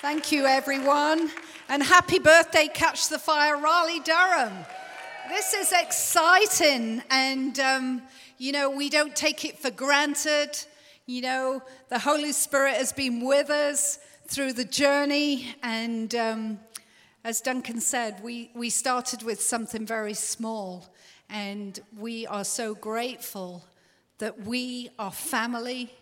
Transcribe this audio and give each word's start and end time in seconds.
Thank 0.00 0.32
you, 0.32 0.46
everyone. 0.46 1.30
And 1.68 1.82
happy 1.82 2.18
birthday, 2.18 2.68
Catch 2.72 3.10
the 3.10 3.18
Fire, 3.18 3.58
Raleigh 3.58 4.00
Durham. 4.00 4.54
This 5.28 5.52
is 5.52 5.72
exciting. 5.72 7.02
And, 7.10 7.60
um, 7.60 8.02
you 8.38 8.52
know, 8.52 8.70
we 8.70 8.88
don't 8.88 9.14
take 9.14 9.44
it 9.44 9.58
for 9.58 9.70
granted. 9.70 10.52
You 11.04 11.20
know, 11.20 11.62
the 11.90 11.98
Holy 11.98 12.32
Spirit 12.32 12.76
has 12.76 12.94
been 12.94 13.22
with 13.26 13.50
us 13.50 13.98
through 14.26 14.54
the 14.54 14.64
journey. 14.64 15.54
And 15.62 16.14
um, 16.14 16.60
as 17.22 17.42
Duncan 17.42 17.82
said, 17.82 18.22
we, 18.22 18.50
we 18.54 18.70
started 18.70 19.22
with 19.22 19.42
something 19.42 19.84
very 19.84 20.14
small. 20.14 20.86
And 21.28 21.78
we 21.98 22.26
are 22.26 22.44
so 22.44 22.74
grateful 22.74 23.66
that 24.16 24.46
we 24.46 24.88
are 24.98 25.12
family 25.12 25.92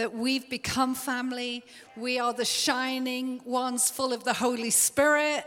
that 0.00 0.14
we've 0.14 0.48
become 0.48 0.94
family. 0.94 1.62
We 1.94 2.18
are 2.18 2.32
the 2.32 2.46
shining 2.46 3.38
ones 3.44 3.90
full 3.90 4.14
of 4.14 4.24
the 4.24 4.32
Holy 4.32 4.70
Spirit. 4.70 5.44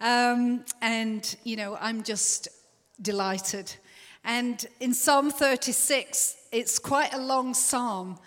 Um, 0.00 0.64
and, 0.80 1.36
you 1.44 1.54
know, 1.54 1.78
I'm 1.80 2.02
just 2.02 2.48
delighted. 3.00 3.72
And 4.24 4.66
in 4.80 4.92
Psalm 4.92 5.30
36, 5.30 6.34
it's 6.50 6.80
quite 6.80 7.14
a 7.14 7.18
long 7.20 7.54
psalm, 7.54 8.18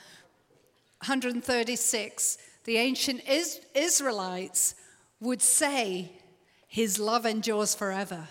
136. 1.02 2.38
The 2.64 2.78
ancient 2.78 3.28
Is- 3.28 3.60
Israelites 3.76 4.76
would 5.20 5.42
say, 5.42 6.14
His 6.70 7.00
love 7.00 7.26
endures 7.26 7.76
forever. 7.76 8.30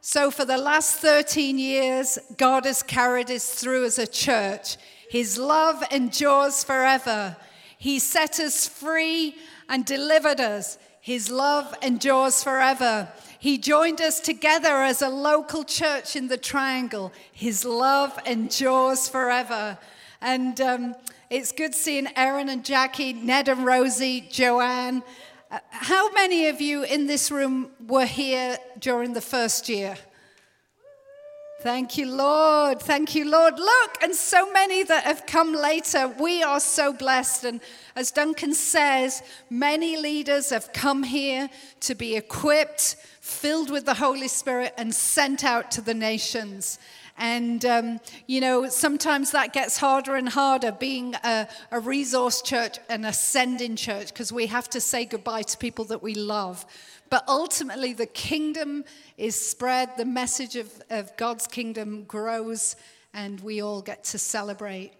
So, 0.00 0.30
for 0.30 0.46
the 0.46 0.56
last 0.56 0.96
13 0.96 1.58
years, 1.58 2.18
God 2.38 2.64
has 2.64 2.82
carried 2.82 3.30
us 3.30 3.50
through 3.52 3.84
as 3.84 3.98
a 3.98 4.06
church 4.06 4.78
his 5.12 5.36
love 5.36 5.84
endures 5.90 6.64
forever. 6.64 7.36
He 7.76 7.98
set 7.98 8.40
us 8.40 8.66
free 8.66 9.36
and 9.68 9.84
delivered 9.84 10.40
us. 10.40 10.78
His 11.02 11.30
love 11.30 11.74
endures 11.82 12.42
forever. 12.42 13.12
He 13.38 13.58
joined 13.58 14.00
us 14.00 14.20
together 14.20 14.70
as 14.70 15.02
a 15.02 15.10
local 15.10 15.64
church 15.64 16.16
in 16.16 16.28
the 16.28 16.38
Triangle. 16.38 17.12
His 17.30 17.62
love 17.62 18.18
endures 18.24 19.06
forever. 19.06 19.76
And 20.22 20.58
um, 20.62 20.94
it's 21.28 21.52
good 21.52 21.74
seeing 21.74 22.08
Erin 22.16 22.48
and 22.48 22.64
Jackie, 22.64 23.12
Ned 23.12 23.50
and 23.50 23.66
Rosie, 23.66 24.26
Joanne. 24.30 25.02
Uh, 25.50 25.58
how 25.68 26.10
many 26.12 26.46
of 26.46 26.62
you 26.62 26.84
in 26.84 27.06
this 27.06 27.30
room 27.30 27.68
were 27.86 28.06
here 28.06 28.56
during 28.78 29.12
the 29.12 29.20
first 29.20 29.68
year? 29.68 29.98
Thank 31.62 31.96
you, 31.96 32.10
Lord. 32.10 32.80
Thank 32.80 33.14
you, 33.14 33.30
Lord. 33.30 33.56
Look, 33.56 34.02
and 34.02 34.12
so 34.16 34.50
many 34.50 34.82
that 34.82 35.04
have 35.04 35.26
come 35.26 35.54
later. 35.54 36.08
We 36.08 36.42
are 36.42 36.58
so 36.58 36.92
blessed. 36.92 37.44
And 37.44 37.60
as 37.94 38.10
Duncan 38.10 38.52
says, 38.52 39.22
many 39.48 39.96
leaders 39.96 40.50
have 40.50 40.72
come 40.72 41.04
here 41.04 41.48
to 41.82 41.94
be 41.94 42.16
equipped, 42.16 42.96
filled 43.20 43.70
with 43.70 43.86
the 43.86 43.94
Holy 43.94 44.26
Spirit, 44.26 44.74
and 44.76 44.92
sent 44.92 45.44
out 45.44 45.70
to 45.70 45.80
the 45.80 45.94
nations. 45.94 46.80
And, 47.16 47.64
um, 47.64 48.00
you 48.26 48.40
know, 48.40 48.68
sometimes 48.68 49.30
that 49.30 49.52
gets 49.52 49.76
harder 49.76 50.16
and 50.16 50.28
harder 50.28 50.72
being 50.72 51.14
a, 51.22 51.46
a 51.70 51.78
resource 51.78 52.42
church, 52.42 52.78
an 52.88 53.04
ascending 53.04 53.76
church, 53.76 54.08
because 54.08 54.32
we 54.32 54.46
have 54.46 54.68
to 54.70 54.80
say 54.80 55.04
goodbye 55.04 55.42
to 55.42 55.58
people 55.58 55.84
that 55.84 56.02
we 56.02 56.14
love. 56.16 56.66
But 57.12 57.28
ultimately, 57.28 57.92
the 57.92 58.06
kingdom 58.06 58.86
is 59.18 59.38
spread, 59.38 59.98
the 59.98 60.04
message 60.06 60.56
of, 60.56 60.72
of 60.88 61.14
God's 61.18 61.46
kingdom 61.46 62.04
grows, 62.04 62.74
and 63.12 63.38
we 63.40 63.60
all 63.60 63.82
get 63.82 64.02
to 64.04 64.18
celebrate. 64.18 64.92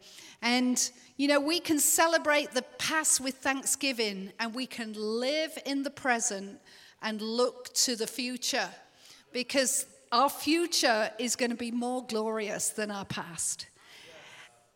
And, 0.43 0.91
you 1.17 1.27
know, 1.27 1.41
we 1.41 1.59
can 1.59 1.79
celebrate 1.79 2.51
the 2.51 2.67
past 2.77 3.23
with 3.23 3.37
thanksgiving, 3.37 4.31
and 4.39 4.55
we 4.55 4.67
can 4.67 4.93
live 4.93 5.57
in 5.65 5.85
the 5.85 5.91
present 5.91 6.61
and 7.01 7.23
look 7.23 7.73
to 7.77 7.97
the 7.97 8.07
future 8.07 8.69
because 9.33 9.87
our 10.13 10.29
future 10.29 11.11
is 11.19 11.35
going 11.35 11.51
to 11.51 11.57
be 11.57 11.71
more 11.71 12.05
glorious 12.07 12.69
than 12.69 12.91
our 12.91 13.07
past. 13.07 13.69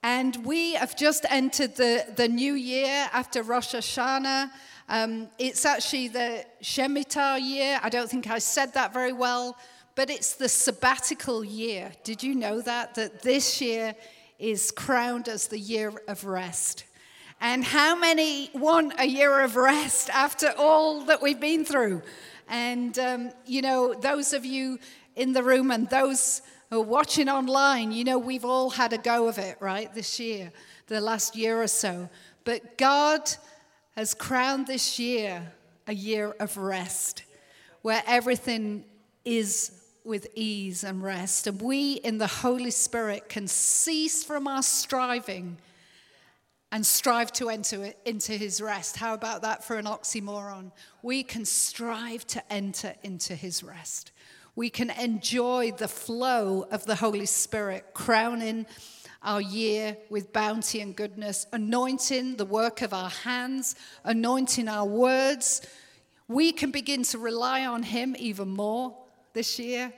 And 0.03 0.47
we 0.47 0.73
have 0.75 0.97
just 0.97 1.27
entered 1.29 1.77
the, 1.77 2.07
the 2.17 2.29
new 2.29 2.55
year 2.55 3.11
after 3.13 3.43
Rosh 3.43 3.75
Hashanah. 3.75 4.51
Um, 4.89 5.29
it's 5.39 5.65
actually 5.65 6.09
the 6.09 6.45
Shemitah 6.63 7.41
year. 7.41 7.81
I 7.83 7.89
don't 7.89 8.09
think 8.09 8.29
I 8.29 8.39
said 8.39 8.75
that 8.75 8.93
very 8.93 9.13
well, 9.13 9.57
but 9.97 10.11
it's 10.11 10.35
the 10.35 10.49
sabbatical 10.49 11.45
year. 11.45 11.93
Did 12.05 12.23
you 12.23 12.35
know 12.35 12.61
that? 12.61 12.95
That 12.95 13.23
this 13.23 13.61
year 13.61 13.95
is 14.39 14.71
crowned 14.71 15.29
as 15.29 15.49
the 15.49 15.59
year 15.59 15.93
of 16.07 16.25
rest. 16.25 16.85
And 17.41 17.65
how 17.65 17.97
many 17.97 18.51
want 18.55 18.95
a 18.99 19.07
year 19.07 19.41
of 19.41 19.57
rest 19.57 20.09
after 20.11 20.53
all 20.57 21.05
that 21.07 21.21
we've 21.21 21.41
been 21.41 21.65
through? 21.65 22.03
And, 22.49 22.99
um, 22.99 23.31
you 23.45 23.63
know, 23.63 23.93
those 23.93 24.33
of 24.33 24.45
you 24.45 24.79
in 25.17 25.33
the 25.33 25.43
room 25.43 25.71
and 25.71 25.89
those 25.91 26.43
who 26.71 26.81
are 26.81 26.85
watching 26.85 27.29
online, 27.29 27.93
you 27.93 28.05
know, 28.05 28.19
we've 28.19 28.45
all 28.45 28.71
had 28.71 28.93
a 28.93 28.99
go 28.99 29.29
of 29.29 29.39
it, 29.39 29.57
right, 29.61 29.93
this 29.95 30.21
year, 30.21 30.53
the 30.87 31.01
last 31.01 31.37
year 31.37 31.61
or 31.61 31.67
so. 31.67 32.09
But 32.45 32.79
God 32.79 33.29
has 33.97 34.15
crowned 34.15 34.67
this 34.67 34.99
year 34.99 35.53
a 35.89 35.95
year 35.95 36.35
of 36.41 36.57
rest, 36.57 37.23
where 37.83 38.03
everything 38.07 38.85
is 39.25 39.73
with 40.05 40.27
ease 40.35 40.85
and 40.85 41.03
rest. 41.03 41.47
And 41.47 41.61
we 41.61 41.95
in 41.95 42.19
the 42.19 42.27
Holy 42.27 42.71
Spirit 42.71 43.29
can 43.29 43.49
cease 43.49 44.23
from 44.23 44.47
our 44.47 44.63
striving 44.63 45.59
and 46.73 46.85
strive 46.85 47.33
to 47.33 47.49
enter 47.49 47.93
into 48.05 48.33
his 48.33 48.61
rest. 48.61 48.97
How 48.97 49.15
about 49.15 49.43
that 49.43 49.65
for 49.65 49.77
an 49.77 49.87
oxymoron? 49.87 50.73
We 51.03 51.23
can 51.23 51.45
strive 51.45 52.27
to 52.29 52.53
enter 52.53 52.95
into 53.03 53.35
his 53.35 53.63
rest. 53.63 54.13
We 54.57 54.71
can 54.71 54.91
enjoy 54.91 55.73
the 55.73 55.89
flow 55.89 56.67
of 56.71 56.87
the 56.87 56.97
Holy 56.97 57.27
Spirit, 57.27 57.95
crowning 57.95 58.67
our 59.27 59.41
year 59.41 59.97
with 60.09 60.33
bounty 60.33 60.81
and 60.81 60.95
goodness, 60.95 61.47
anointing 61.53 62.37
the 62.37 62.45
work 62.45 62.81
of 62.81 62.95
our 62.95 63.11
hands, 63.11 63.75
anointing 64.05 64.69
our 64.69 64.87
words. 64.87 65.67
We 66.29 66.53
can 66.53 66.71
begin 66.71 67.03
to 67.05 67.19
rely 67.19 67.67
on 67.67 67.83
Him 67.83 68.15
even 68.19 68.49
more 68.49 68.97
this 69.33 69.59
year 69.59 69.93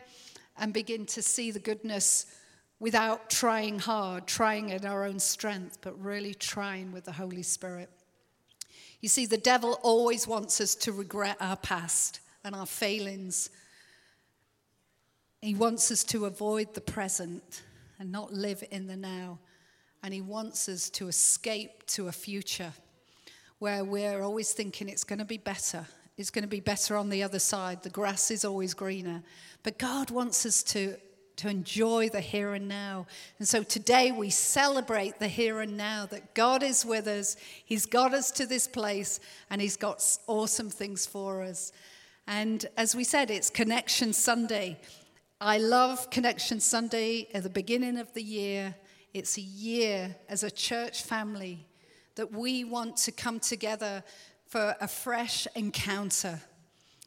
and 0.56 0.72
begin 0.72 1.04
to 1.06 1.22
see 1.22 1.50
the 1.50 1.58
goodness 1.58 2.26
without 2.80 3.28
trying 3.28 3.78
hard, 3.78 4.26
trying 4.26 4.70
in 4.70 4.86
our 4.86 5.04
own 5.04 5.18
strength, 5.18 5.78
but 5.82 6.02
really 6.02 6.32
trying 6.32 6.90
with 6.90 7.04
the 7.04 7.12
Holy 7.12 7.42
Spirit. 7.42 7.90
You 9.02 9.10
see, 9.10 9.26
the 9.26 9.36
devil 9.36 9.78
always 9.82 10.26
wants 10.26 10.60
us 10.60 10.74
to 10.76 10.92
regret 10.92 11.36
our 11.38 11.56
past 11.56 12.20
and 12.44 12.54
our 12.54 12.66
failings. 12.66 13.50
He 15.42 15.54
wants 15.54 15.90
us 15.90 16.02
to 16.04 16.24
avoid 16.24 16.72
the 16.74 16.80
present 16.80 17.62
and 17.98 18.12
not 18.12 18.32
live 18.32 18.62
in 18.70 18.86
the 18.86 18.96
now. 18.96 19.38
And 20.02 20.14
He 20.14 20.20
wants 20.20 20.68
us 20.68 20.90
to 20.90 21.08
escape 21.08 21.86
to 21.88 22.08
a 22.08 22.12
future 22.12 22.72
where 23.58 23.84
we're 23.84 24.22
always 24.22 24.52
thinking 24.52 24.88
it's 24.88 25.04
going 25.04 25.18
to 25.18 25.24
be 25.24 25.38
better. 25.38 25.86
It's 26.16 26.30
going 26.30 26.42
to 26.42 26.48
be 26.48 26.60
better 26.60 26.96
on 26.96 27.08
the 27.08 27.22
other 27.22 27.38
side. 27.38 27.82
The 27.82 27.90
grass 27.90 28.30
is 28.30 28.44
always 28.44 28.74
greener. 28.74 29.22
But 29.62 29.78
God 29.78 30.10
wants 30.10 30.46
us 30.46 30.62
to, 30.64 30.96
to 31.36 31.48
enjoy 31.48 32.08
the 32.08 32.20
here 32.20 32.54
and 32.54 32.68
now. 32.68 33.06
And 33.38 33.46
so 33.46 33.62
today 33.62 34.12
we 34.12 34.30
celebrate 34.30 35.18
the 35.18 35.28
here 35.28 35.60
and 35.60 35.76
now 35.76 36.06
that 36.06 36.34
God 36.34 36.62
is 36.62 36.84
with 36.84 37.06
us. 37.06 37.36
He's 37.64 37.86
got 37.86 38.14
us 38.14 38.30
to 38.32 38.46
this 38.46 38.68
place 38.68 39.20
and 39.50 39.60
He's 39.60 39.76
got 39.76 40.04
awesome 40.26 40.70
things 40.70 41.06
for 41.06 41.42
us. 41.42 41.72
And 42.28 42.66
as 42.76 42.94
we 42.94 43.04
said, 43.04 43.30
it's 43.30 43.48
Connection 43.48 44.12
Sunday. 44.12 44.78
I 45.40 45.58
love 45.58 46.10
Connection 46.10 46.58
Sunday 46.58 47.28
at 47.32 47.44
the 47.44 47.48
beginning 47.48 47.96
of 47.96 48.12
the 48.12 48.22
year. 48.22 48.74
It's 49.14 49.38
a 49.38 49.42
year 49.42 50.16
as 50.28 50.42
a 50.42 50.50
church 50.50 51.04
family 51.04 51.64
that 52.16 52.32
we 52.32 52.64
want 52.64 52.96
to 52.96 53.12
come 53.12 53.38
together 53.38 54.02
for 54.48 54.74
a 54.80 54.88
fresh 54.88 55.46
encounter 55.54 56.40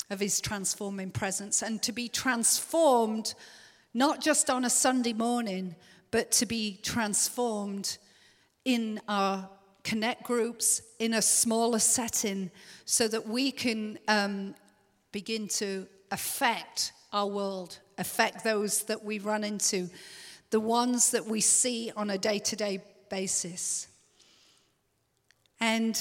of 0.10 0.22
His 0.22 0.39
transforming 0.39 1.12
presence 1.12 1.62
and 1.62 1.83
to 1.83 1.92
be 1.92 2.07
transformed 2.07 3.33
not 3.94 4.22
just 4.22 4.50
on 4.50 4.63
a 4.63 4.69
Sunday 4.69 5.12
morning, 5.12 5.75
but 6.10 6.31
to 6.31 6.45
be 6.45 6.80
transformed 6.84 7.98
in 8.63 9.01
our 9.10 9.50
connect 9.84 10.24
groups 10.24 10.81
in 11.00 11.16
a 11.16 11.22
smaller 11.22 11.80
setting 11.80 12.50
so 12.86 13.10
that 13.10 13.27
we 13.27 13.51
can 13.51 14.00
um, 14.07 14.56
begin 15.12 15.50
to 15.50 15.86
affect 16.12 16.94
our 17.12 17.27
world 17.27 17.80
affect 18.01 18.44
those 18.44 18.83
that 18.83 19.06
we 19.06 19.19
run 19.19 19.45
into, 19.45 19.89
the 20.50 20.59
ones 20.59 21.12
that 21.12 21.25
we 21.25 21.39
see 21.39 21.92
on 21.95 22.09
a 22.09 22.18
day 22.18 22.39
to 22.39 22.56
day 22.57 22.83
basis. 23.09 23.88
And 25.62 25.98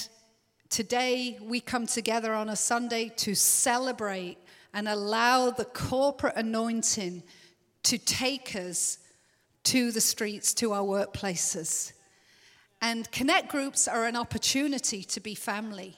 today 0.68 1.38
we 1.40 1.60
come 1.60 1.86
together 1.86 2.34
on 2.34 2.48
a 2.48 2.56
Sunday 2.56 3.12
to 3.18 3.34
celebrate 3.36 4.38
and 4.74 4.88
allow 4.88 5.50
the 5.50 5.64
corporate 5.66 6.36
anointing 6.36 7.22
to 7.84 7.98
take 7.98 8.56
us 8.56 8.98
to 9.64 9.92
the 9.92 10.00
streets, 10.00 10.54
to 10.54 10.72
our 10.72 10.82
workplaces. 10.82 11.92
And 12.80 13.10
connect 13.12 13.48
groups 13.48 13.86
are 13.86 14.06
an 14.06 14.16
opportunity 14.16 15.02
to 15.04 15.20
be 15.20 15.34
family. 15.34 15.96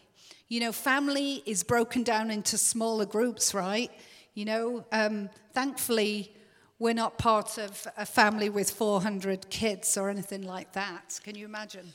You 0.49 0.60
know, 0.60 0.72
family 0.72 1.43
is 1.46 1.62
broken 1.62 2.02
down 2.02 2.31
into 2.31 2.58
smaller 2.58 3.06
groups, 3.06 3.54
right? 3.54 3.90
You 4.34 4.46
know, 4.46 4.84
um, 4.93 5.29
thankfully, 5.52 6.32
we're 6.79 6.94
not 6.94 7.19
part 7.19 7.58
of 7.58 7.87
a 7.99 8.06
family 8.06 8.49
with 8.49 8.70
400 8.70 9.50
kids 9.50 9.99
or 9.99 10.08
anything 10.08 10.43
like 10.43 10.73
that. 10.73 11.20
Can 11.23 11.34
you 11.34 11.44
imagine? 11.44 11.93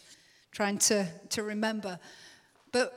Trying 0.51 0.77
to, 0.79 1.07
to 1.29 1.41
remember. 1.41 1.99
But 2.71 2.93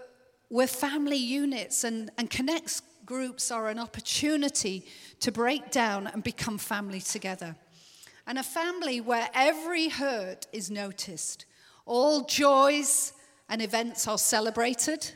we're 0.50 0.66
family 0.66 1.16
units, 1.16 1.84
and, 1.84 2.10
and 2.18 2.28
connects 2.28 2.82
groups 3.06 3.50
are 3.50 3.68
an 3.68 3.78
opportunity 3.78 4.84
to 5.20 5.32
break 5.32 5.70
down 5.70 6.06
and 6.06 6.22
become 6.22 6.58
family 6.58 7.00
together. 7.00 7.56
And 8.26 8.38
a 8.38 8.42
family 8.42 9.00
where 9.00 9.28
every 9.32 9.88
hurt 9.88 10.46
is 10.52 10.70
noticed, 10.70 11.46
all 11.86 12.26
joys 12.26 13.14
and 13.48 13.62
events 13.62 14.06
are 14.06 14.18
celebrated, 14.18 15.10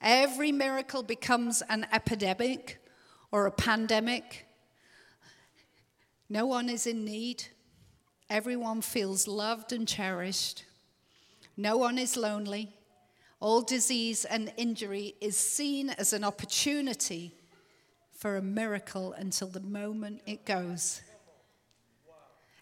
every 0.00 0.52
miracle 0.52 1.02
becomes 1.02 1.62
an 1.70 1.86
epidemic 1.90 2.78
or 3.30 3.46
a 3.46 3.50
pandemic. 3.52 4.46
No 6.28 6.46
one 6.46 6.68
is 6.68 6.86
in 6.86 7.04
need. 7.04 7.44
Everyone 8.30 8.82
feels 8.82 9.26
loved 9.26 9.72
and 9.72 9.88
cherished. 9.88 10.64
No 11.56 11.76
one 11.76 11.98
is 11.98 12.16
lonely. 12.16 12.74
All 13.40 13.62
disease 13.62 14.24
and 14.24 14.52
injury 14.56 15.14
is 15.20 15.36
seen 15.36 15.90
as 15.90 16.12
an 16.12 16.24
opportunity 16.24 17.32
for 18.12 18.36
a 18.36 18.42
miracle 18.42 19.12
until 19.12 19.48
the 19.48 19.60
moment 19.60 20.22
it 20.26 20.44
goes. 20.44 21.00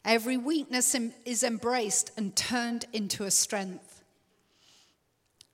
Every 0.05 0.37
weakness 0.37 0.95
is 1.25 1.43
embraced 1.43 2.13
and 2.17 2.37
turned 2.37 2.85
into 2.93 3.25
a 3.25 3.31
strength. 3.31 4.05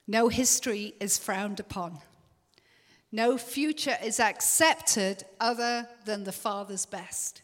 No 0.06 0.28
history 0.28 0.94
is 1.00 1.16
frowned 1.16 1.58
upon. 1.58 2.00
No 3.12 3.36
future 3.36 3.96
is 4.02 4.18
accepted 4.18 5.24
other 5.38 5.86
than 6.06 6.24
the 6.24 6.32
Father's 6.32 6.86
best. 6.86 7.42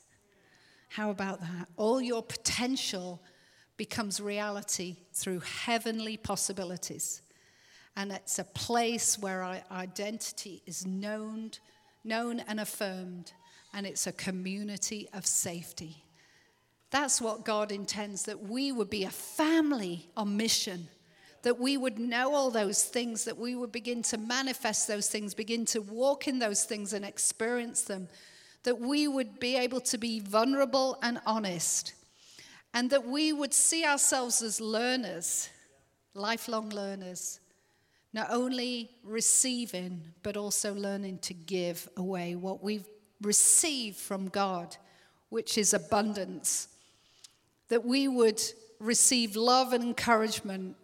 How 0.89 1.11
about 1.11 1.41
that? 1.41 1.69
All 1.77 2.01
your 2.01 2.23
potential 2.23 3.23
becomes 3.77 4.19
reality 4.19 4.97
through 5.13 5.41
heavenly 5.41 6.17
possibilities. 6.17 7.21
And 7.97 8.13
it's 8.13 8.39
a 8.39 8.45
place 8.45 9.19
where 9.19 9.43
our 9.43 9.61
identity 9.71 10.63
is 10.67 10.87
known, 10.87 11.51
known 12.03 12.41
and 12.41 12.61
affirmed, 12.61 13.33
and 13.75 13.87
it's 13.87 14.07
a 14.07 14.13
community 14.13 15.09
of 15.13 15.27
safety. 15.27 16.03
That's 16.91 17.21
what 17.21 17.45
God 17.45 17.71
intends 17.71 18.23
that 18.25 18.43
we 18.43 18.73
would 18.73 18.89
be 18.89 19.05
a 19.05 19.11
family 19.11 20.09
on 20.17 20.37
mission, 20.37 20.89
that 21.43 21.59
we 21.59 21.77
would 21.77 21.99
know 21.99 22.35
all 22.35 22.51
those 22.51 22.83
things, 22.83 23.25
that 23.25 23.39
we 23.39 23.55
would 23.55 23.73
begin 23.73 24.03
to 24.03 24.19
manifest 24.19 24.89
those 24.89 25.09
things, 25.09 25.35
begin 25.35 25.65
to 25.67 25.81
walk 25.81 26.27
in 26.29 26.39
those 26.39 26.65
things 26.65 26.93
and 26.93 27.05
experience 27.05 27.83
them, 27.83 28.09
that 28.65 28.81
we 28.81 29.07
would 29.09 29.39
be 29.39 29.57
able 29.57 29.81
to 29.81 29.99
be 29.99 30.21
vulnerable 30.21 30.99
and 31.03 31.21
honest, 31.27 31.95
and 32.75 32.91
that 32.91 33.07
we 33.07 33.33
would 33.33 33.55
see 33.55 33.85
ourselves 33.85 34.43
as 34.43 34.61
learners, 34.61 35.49
lifelong 36.15 36.71
learners 36.71 37.41
not 38.13 38.29
only 38.31 38.91
receiving, 39.05 40.03
but 40.23 40.37
also 40.37 40.75
learning 40.75 41.19
to 41.19 41.35
give 41.35 41.89
away 41.97 42.35
what 42.35 42.63
we've 42.63 42.89
received 43.21 43.97
from 43.97 44.29
God, 44.29 44.77
which 45.29 45.59
is 45.59 45.75
abundance. 45.75 46.69
That 47.69 47.85
we 47.85 48.09
would 48.09 48.41
receive 48.81 49.37
love 49.37 49.73
and 49.73 49.85
encouragement 49.85 50.77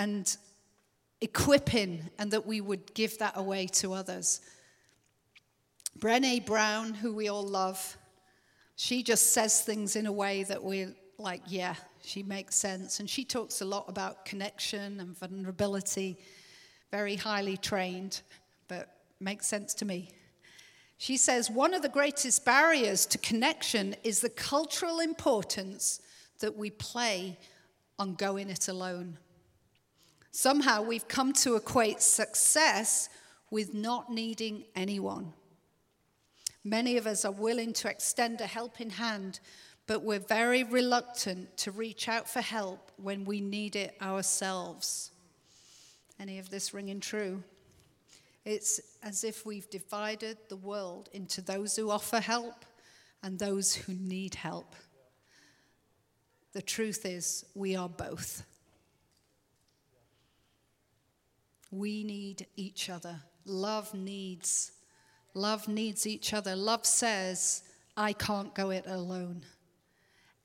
and 0.00 0.34
equipping, 1.20 2.08
and 2.18 2.30
that 2.30 2.46
we 2.46 2.62
would 2.62 2.94
give 2.94 3.18
that 3.18 3.34
away 3.36 3.66
to 3.66 3.92
others. 3.92 4.40
Brene 5.98 6.46
Brown, 6.46 6.94
who 6.94 7.14
we 7.14 7.28
all 7.28 7.46
love, 7.46 7.98
she 8.76 9.02
just 9.02 9.34
says 9.34 9.60
things 9.60 9.96
in 9.96 10.06
a 10.06 10.12
way 10.12 10.42
that 10.44 10.64
we're 10.64 10.94
like, 11.18 11.42
yeah, 11.46 11.74
she 12.02 12.22
makes 12.22 12.56
sense. 12.56 12.98
And 12.98 13.10
she 13.10 13.24
talks 13.24 13.60
a 13.60 13.66
lot 13.66 13.84
about 13.88 14.24
connection 14.24 15.00
and 15.00 15.18
vulnerability 15.18 16.16
very 16.90 17.16
highly 17.16 17.58
trained, 17.58 18.22
but 18.66 18.88
makes 19.20 19.46
sense 19.46 19.74
to 19.74 19.84
me. 19.84 20.10
She 20.96 21.18
says 21.18 21.50
one 21.50 21.74
of 21.74 21.82
the 21.82 21.90
greatest 21.90 22.46
barriers 22.46 23.04
to 23.06 23.18
connection 23.18 23.94
is 24.02 24.20
the 24.20 24.30
cultural 24.30 25.00
importance 25.00 26.00
that 26.38 26.56
we 26.56 26.70
play 26.70 27.38
on 27.98 28.14
going 28.14 28.48
it 28.48 28.68
alone. 28.68 29.18
Somehow 30.32 30.82
we've 30.82 31.08
come 31.08 31.32
to 31.34 31.56
equate 31.56 32.00
success 32.00 33.08
with 33.50 33.74
not 33.74 34.10
needing 34.12 34.64
anyone. 34.76 35.32
Many 36.62 36.96
of 36.96 37.06
us 37.06 37.24
are 37.24 37.32
willing 37.32 37.72
to 37.74 37.88
extend 37.88 38.40
a 38.40 38.46
helping 38.46 38.90
hand, 38.90 39.40
but 39.86 40.02
we're 40.02 40.20
very 40.20 40.62
reluctant 40.62 41.56
to 41.58 41.70
reach 41.70 42.08
out 42.08 42.28
for 42.28 42.40
help 42.40 42.92
when 42.96 43.24
we 43.24 43.40
need 43.40 43.74
it 43.76 43.96
ourselves. 44.00 45.10
Any 46.20 46.38
of 46.38 46.50
this 46.50 46.72
ringing 46.74 47.00
true? 47.00 47.42
It's 48.44 48.80
as 49.02 49.24
if 49.24 49.44
we've 49.44 49.68
divided 49.70 50.36
the 50.48 50.56
world 50.56 51.08
into 51.12 51.40
those 51.40 51.76
who 51.76 51.90
offer 51.90 52.20
help 52.20 52.64
and 53.22 53.38
those 53.38 53.74
who 53.74 53.94
need 53.94 54.34
help. 54.34 54.74
The 56.52 56.62
truth 56.62 57.04
is, 57.04 57.44
we 57.54 57.74
are 57.74 57.88
both. 57.88 58.44
We 61.70 62.04
need 62.04 62.46
each 62.56 62.90
other. 62.90 63.20
Love 63.44 63.92
needs. 63.94 64.72
Love 65.34 65.68
needs 65.68 66.06
each 66.06 66.34
other. 66.34 66.56
Love 66.56 66.84
says, 66.84 67.62
I 67.96 68.12
can't 68.12 68.54
go 68.54 68.70
it 68.70 68.84
alone. 68.86 69.44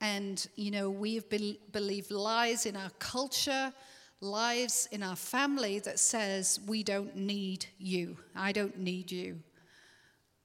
And, 0.02 0.46
you 0.56 0.72
know, 0.72 0.90
we've 0.90 1.28
be- 1.30 1.60
believed 1.72 2.12
lies 2.12 2.66
in 2.66 2.76
our 2.76 2.92
culture 3.00 3.74
lies 4.22 4.88
in 4.92 5.04
our 5.04 5.16
family 5.16 5.80
that 5.80 6.00
says, 6.00 6.60
We 6.68 6.84
don't 6.84 7.16
need 7.16 7.66
you. 7.78 8.18
I 8.36 8.52
don't 8.52 8.78
need 8.78 9.12
you. 9.12 9.42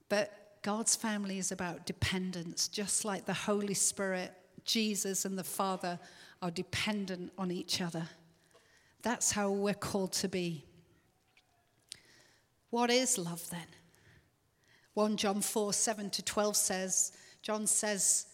But 0.08 0.58
God's 0.62 0.96
family 0.96 1.38
is 1.38 1.52
about 1.52 1.86
dependence, 1.86 2.68
just 2.68 3.04
like 3.04 3.24
the 3.24 3.34
Holy 3.34 3.74
Spirit, 3.74 4.32
Jesus, 4.64 5.24
and 5.24 5.38
the 5.38 5.44
Father 5.44 5.98
are 6.42 6.50
dependent 6.50 7.32
on 7.38 7.50
each 7.50 7.80
other. 7.80 8.08
That's 9.02 9.32
how 9.32 9.50
we're 9.50 9.74
called 9.74 10.12
to 10.14 10.28
be. 10.28 10.64
What 12.70 12.90
is 12.90 13.18
love 13.18 13.48
then? 13.50 13.66
1 14.94 15.16
John 15.16 15.40
4 15.40 15.72
7 15.72 16.10
to 16.10 16.22
12 16.22 16.56
says, 16.56 17.12
John 17.42 17.66
says, 17.66 18.26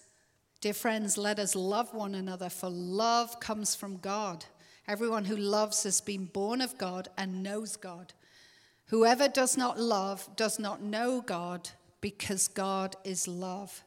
Dear 0.61 0.75
friends, 0.75 1.18
let 1.18 1.38
us 1.38 1.54
love 1.54 1.92
one 1.94 2.14
another, 2.14 2.49
for 2.49 2.70
love 2.70 3.40
comes 3.40 3.75
from 3.75 3.99
God. 3.99 4.44
Everyone 4.88 5.25
who 5.25 5.37
loves 5.37 5.82
has 5.82 6.00
been 6.00 6.26
born 6.26 6.61
of 6.61 6.78
God 6.78 7.08
and 7.18 7.42
knows 7.42 7.76
God. 7.76 8.12
Whoever 8.87 9.28
does 9.28 9.56
not 9.56 9.80
love 9.80 10.28
does 10.37 10.58
not 10.58 10.82
know 10.82 11.20
God 11.20 11.68
because 12.00 12.46
God 12.46 12.94
is 13.04 13.26
love. 13.26 13.82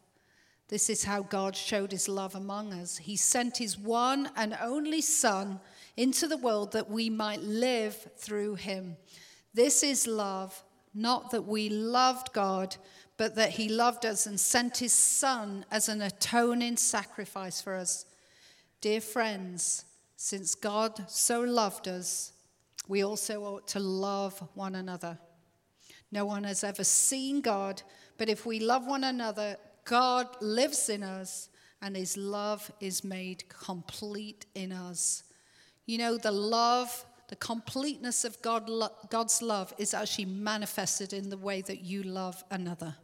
This 0.67 0.89
is 0.89 1.05
how 1.05 1.23
God 1.23 1.55
showed 1.55 1.91
his 1.91 2.07
love 2.07 2.35
among 2.35 2.73
us. 2.73 2.97
He 2.97 3.15
sent 3.15 3.57
his 3.57 3.77
one 3.77 4.29
and 4.35 4.55
only 4.61 5.01
Son 5.01 5.59
into 5.97 6.27
the 6.27 6.37
world 6.37 6.73
that 6.73 6.89
we 6.89 7.09
might 7.09 7.41
live 7.41 7.95
through 8.17 8.55
him. 8.55 8.97
This 9.53 9.83
is 9.83 10.07
love, 10.07 10.63
not 10.93 11.31
that 11.31 11.45
we 11.45 11.69
loved 11.69 12.33
God, 12.33 12.75
but 13.17 13.35
that 13.35 13.51
he 13.51 13.67
loved 13.67 14.05
us 14.05 14.25
and 14.25 14.39
sent 14.39 14.77
his 14.77 14.93
Son 14.93 15.65
as 15.69 15.89
an 15.89 16.01
atoning 16.01 16.77
sacrifice 16.77 17.61
for 17.61 17.75
us. 17.75 18.05
Dear 18.81 19.01
friends, 19.01 19.85
since 20.15 20.55
God 20.55 21.09
so 21.09 21.41
loved 21.41 21.87
us, 21.87 22.33
we 22.87 23.03
also 23.03 23.43
ought 23.43 23.67
to 23.69 23.79
love 23.79 24.39
one 24.53 24.75
another. 24.75 25.17
No 26.11 26.25
one 26.25 26.43
has 26.43 26.63
ever 26.63 26.83
seen 26.83 27.41
God, 27.41 27.81
but 28.17 28.29
if 28.29 28.45
we 28.45 28.59
love 28.59 28.87
one 28.87 29.03
another, 29.03 29.57
God 29.85 30.27
lives 30.41 30.89
in 30.89 31.03
us 31.03 31.49
and 31.81 31.95
his 31.95 32.17
love 32.17 32.71
is 32.79 33.03
made 33.03 33.43
complete 33.49 34.45
in 34.55 34.71
us. 34.71 35.23
You 35.85 35.97
know, 35.97 36.17
the 36.17 36.31
love, 36.31 37.05
the 37.29 37.35
completeness 37.35 38.25
of 38.25 38.41
God, 38.41 38.69
God's 39.11 39.41
love 39.43 39.71
is 39.77 39.93
actually 39.93 40.25
manifested 40.25 41.13
in 41.13 41.29
the 41.29 41.37
way 41.37 41.61
that 41.61 41.81
you 41.81 42.01
love 42.01 42.43
another. 42.49 42.95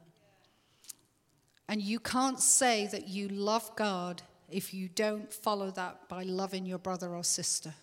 And 1.70 1.80
you 1.80 2.00
can't 2.00 2.40
say 2.40 2.88
that 2.88 3.08
you 3.08 3.28
love 3.28 3.76
God 3.76 4.24
if 4.50 4.74
you 4.74 4.90
don't 4.90 5.32
follow 5.32 5.70
that 5.72 6.10
by 6.10 6.24
loving 6.24 6.66
your 6.66 6.80
brother 6.80 7.16
or 7.16 7.24
sister. 7.24 7.76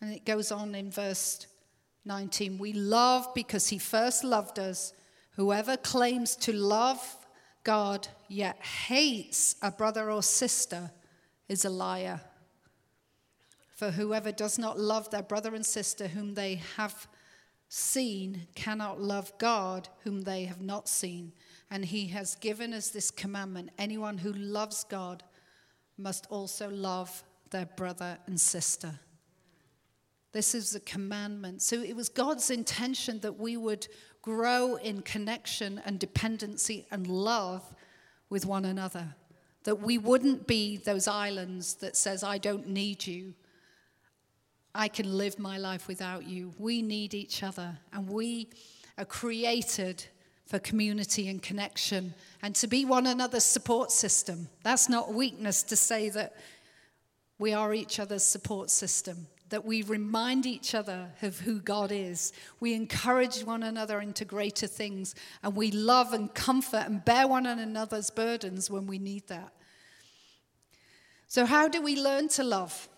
And 0.00 0.12
it 0.12 0.24
goes 0.24 0.52
on 0.52 0.74
in 0.76 0.92
verse 0.92 1.48
19 2.04 2.58
We 2.58 2.72
love 2.72 3.26
because 3.34 3.68
he 3.68 3.78
first 3.78 4.22
loved 4.22 4.60
us. 4.60 4.92
Whoever 5.32 5.76
claims 5.76 6.36
to 6.36 6.52
love 6.52 7.00
God 7.64 8.06
yet 8.28 8.56
hates 8.64 9.56
a 9.62 9.72
brother 9.72 10.12
or 10.12 10.22
sister 10.22 10.92
is 11.48 11.64
a 11.64 11.70
liar. 11.70 12.20
For 13.82 13.90
whoever 13.90 14.30
does 14.30 14.60
not 14.60 14.78
love 14.78 15.10
their 15.10 15.24
brother 15.24 15.56
and 15.56 15.66
sister 15.66 16.06
whom 16.06 16.34
they 16.34 16.62
have 16.76 17.08
seen 17.68 18.46
cannot 18.54 19.00
love 19.00 19.36
God 19.38 19.88
whom 20.04 20.20
they 20.20 20.44
have 20.44 20.60
not 20.60 20.88
seen. 20.88 21.32
And 21.68 21.84
he 21.84 22.06
has 22.06 22.36
given 22.36 22.72
us 22.74 22.90
this 22.90 23.10
commandment 23.10 23.70
anyone 23.78 24.18
who 24.18 24.32
loves 24.34 24.84
God 24.84 25.24
must 25.98 26.28
also 26.30 26.70
love 26.70 27.24
their 27.50 27.66
brother 27.66 28.18
and 28.28 28.40
sister. 28.40 29.00
This 30.30 30.54
is 30.54 30.76
a 30.76 30.80
commandment. 30.80 31.60
So 31.60 31.82
it 31.82 31.96
was 31.96 32.08
God's 32.08 32.50
intention 32.52 33.18
that 33.18 33.40
we 33.40 33.56
would 33.56 33.88
grow 34.22 34.76
in 34.76 35.02
connection 35.02 35.82
and 35.84 35.98
dependency 35.98 36.86
and 36.92 37.08
love 37.08 37.64
with 38.30 38.46
one 38.46 38.64
another. 38.64 39.16
That 39.64 39.80
we 39.80 39.98
wouldn't 39.98 40.46
be 40.46 40.76
those 40.76 41.08
islands 41.08 41.74
that 41.80 41.96
says, 41.96 42.22
I 42.22 42.38
don't 42.38 42.68
need 42.68 43.08
you. 43.08 43.34
I 44.74 44.88
can 44.88 45.18
live 45.18 45.38
my 45.38 45.58
life 45.58 45.88
without 45.88 46.24
you. 46.26 46.54
We 46.58 46.82
need 46.82 47.14
each 47.14 47.42
other, 47.42 47.78
and 47.92 48.08
we 48.08 48.48
are 48.96 49.04
created 49.04 50.04
for 50.46 50.58
community 50.58 51.28
and 51.28 51.42
connection 51.42 52.12
and 52.42 52.54
to 52.54 52.66
be 52.66 52.84
one 52.84 53.06
another's 53.06 53.44
support 53.44 53.90
system. 53.90 54.48
That's 54.62 54.88
not 54.88 55.14
weakness 55.14 55.62
to 55.64 55.76
say 55.76 56.10
that 56.10 56.36
we 57.38 57.54
are 57.54 57.72
each 57.72 57.98
other's 57.98 58.22
support 58.22 58.70
system, 58.70 59.26
that 59.48 59.64
we 59.64 59.82
remind 59.82 60.44
each 60.46 60.74
other 60.74 61.08
of 61.22 61.40
who 61.40 61.58
God 61.58 61.90
is. 61.90 62.32
We 62.60 62.74
encourage 62.74 63.44
one 63.44 63.62
another 63.62 64.00
into 64.00 64.24
greater 64.24 64.66
things, 64.66 65.14
and 65.42 65.56
we 65.56 65.70
love 65.70 66.12
and 66.12 66.32
comfort 66.34 66.84
and 66.86 67.04
bear 67.04 67.26
one 67.26 67.46
another's 67.46 68.10
burdens 68.10 68.70
when 68.70 68.86
we 68.86 68.98
need 68.98 69.26
that. 69.28 69.52
So, 71.26 71.46
how 71.46 71.66
do 71.66 71.80
we 71.80 71.96
learn 71.96 72.28
to 72.28 72.44
love? 72.44 72.88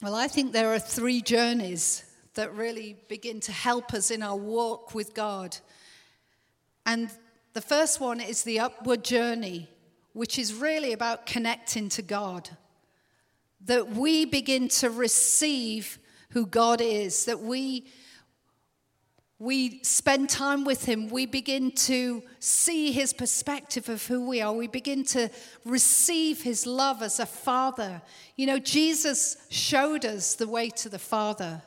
Well, 0.00 0.14
I 0.14 0.28
think 0.28 0.52
there 0.52 0.72
are 0.72 0.78
three 0.78 1.20
journeys 1.20 2.04
that 2.34 2.54
really 2.54 2.96
begin 3.08 3.40
to 3.40 3.52
help 3.52 3.92
us 3.92 4.12
in 4.12 4.22
our 4.22 4.36
walk 4.36 4.94
with 4.94 5.12
God. 5.12 5.56
And 6.86 7.10
the 7.52 7.60
first 7.60 8.00
one 8.00 8.20
is 8.20 8.44
the 8.44 8.60
upward 8.60 9.02
journey, 9.02 9.68
which 10.12 10.38
is 10.38 10.54
really 10.54 10.92
about 10.92 11.26
connecting 11.26 11.88
to 11.88 12.02
God. 12.02 12.48
That 13.64 13.88
we 13.90 14.24
begin 14.24 14.68
to 14.68 14.88
receive 14.88 15.98
who 16.30 16.46
God 16.46 16.80
is, 16.80 17.24
that 17.24 17.40
we 17.40 17.86
we 19.40 19.80
spend 19.84 20.28
time 20.28 20.64
with 20.64 20.84
him, 20.84 21.08
we 21.08 21.24
begin 21.24 21.70
to 21.70 22.24
see 22.40 22.90
his 22.90 23.12
perspective 23.12 23.88
of 23.88 24.04
who 24.04 24.28
we 24.28 24.40
are. 24.40 24.52
We 24.52 24.66
begin 24.66 25.04
to 25.04 25.30
receive 25.64 26.42
his 26.42 26.66
love 26.66 27.02
as 27.02 27.20
a 27.20 27.26
father. 27.26 28.02
You 28.36 28.46
know, 28.46 28.58
Jesus 28.58 29.36
showed 29.48 30.04
us 30.04 30.34
the 30.34 30.48
way 30.48 30.70
to 30.70 30.88
the 30.88 30.98
Father. 30.98 31.62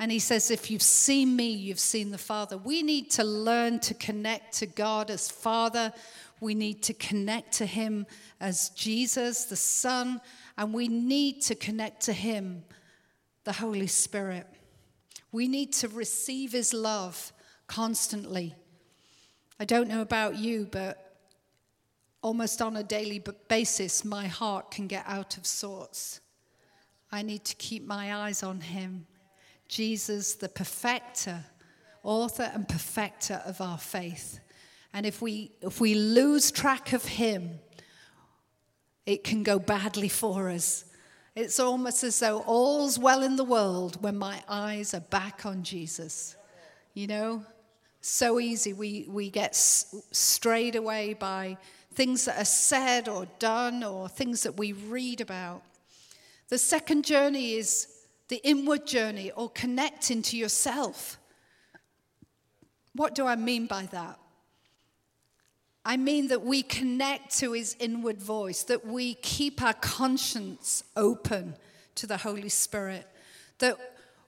And 0.00 0.10
he 0.10 0.18
says, 0.18 0.50
If 0.50 0.68
you've 0.68 0.82
seen 0.82 1.36
me, 1.36 1.48
you've 1.50 1.78
seen 1.78 2.10
the 2.10 2.18
Father. 2.18 2.58
We 2.58 2.82
need 2.82 3.12
to 3.12 3.24
learn 3.24 3.78
to 3.80 3.94
connect 3.94 4.54
to 4.58 4.66
God 4.66 5.08
as 5.08 5.30
Father. 5.30 5.92
We 6.40 6.56
need 6.56 6.82
to 6.82 6.92
connect 6.94 7.52
to 7.54 7.66
him 7.66 8.06
as 8.40 8.70
Jesus, 8.70 9.44
the 9.44 9.56
Son. 9.56 10.20
And 10.58 10.74
we 10.74 10.88
need 10.88 11.40
to 11.42 11.54
connect 11.54 12.02
to 12.02 12.12
him, 12.12 12.64
the 13.44 13.52
Holy 13.52 13.86
Spirit. 13.86 14.46
We 15.32 15.48
need 15.48 15.72
to 15.74 15.88
receive 15.88 16.52
his 16.52 16.72
love 16.72 17.32
constantly. 17.66 18.54
I 19.58 19.64
don't 19.64 19.88
know 19.88 20.02
about 20.02 20.36
you, 20.36 20.68
but 20.70 21.18
almost 22.22 22.60
on 22.60 22.76
a 22.76 22.82
daily 22.82 23.22
basis, 23.48 24.04
my 24.04 24.26
heart 24.26 24.70
can 24.70 24.86
get 24.86 25.04
out 25.06 25.36
of 25.36 25.46
sorts. 25.46 26.20
I 27.12 27.22
need 27.22 27.44
to 27.44 27.56
keep 27.56 27.86
my 27.86 28.14
eyes 28.16 28.42
on 28.42 28.60
him. 28.60 29.06
Jesus, 29.68 30.34
the 30.34 30.48
perfecter, 30.48 31.44
author 32.02 32.50
and 32.52 32.68
perfecter 32.68 33.42
of 33.44 33.60
our 33.60 33.78
faith. 33.78 34.40
And 34.92 35.04
if 35.04 35.20
we, 35.20 35.52
if 35.60 35.80
we 35.80 35.94
lose 35.94 36.50
track 36.50 36.92
of 36.92 37.04
him, 37.04 37.58
it 39.04 39.22
can 39.24 39.42
go 39.42 39.58
badly 39.58 40.08
for 40.08 40.50
us. 40.50 40.85
It's 41.36 41.60
almost 41.60 42.02
as 42.02 42.18
though 42.18 42.40
all's 42.46 42.98
well 42.98 43.22
in 43.22 43.36
the 43.36 43.44
world 43.44 44.02
when 44.02 44.16
my 44.16 44.42
eyes 44.48 44.94
are 44.94 45.00
back 45.00 45.44
on 45.44 45.62
Jesus. 45.62 46.34
You 46.94 47.06
know, 47.08 47.44
so 48.00 48.40
easy. 48.40 48.72
We, 48.72 49.04
we 49.06 49.28
get 49.28 49.54
strayed 49.54 50.76
away 50.76 51.12
by 51.12 51.58
things 51.92 52.24
that 52.24 52.40
are 52.40 52.46
said 52.46 53.06
or 53.06 53.26
done 53.38 53.84
or 53.84 54.08
things 54.08 54.44
that 54.44 54.56
we 54.56 54.72
read 54.72 55.20
about. 55.20 55.62
The 56.48 56.56
second 56.56 57.04
journey 57.04 57.52
is 57.52 57.88
the 58.28 58.40
inward 58.42 58.86
journey 58.86 59.30
or 59.32 59.50
connecting 59.50 60.22
to 60.22 60.38
yourself. 60.38 61.18
What 62.94 63.14
do 63.14 63.26
I 63.26 63.36
mean 63.36 63.66
by 63.66 63.86
that? 63.92 64.18
I 65.88 65.96
mean 65.96 66.26
that 66.28 66.42
we 66.42 66.64
connect 66.64 67.38
to 67.38 67.52
his 67.52 67.76
inward 67.78 68.20
voice, 68.20 68.64
that 68.64 68.84
we 68.84 69.14
keep 69.14 69.62
our 69.62 69.72
conscience 69.72 70.82
open 70.96 71.54
to 71.94 72.08
the 72.08 72.16
Holy 72.16 72.48
Spirit, 72.48 73.06
that 73.60 73.78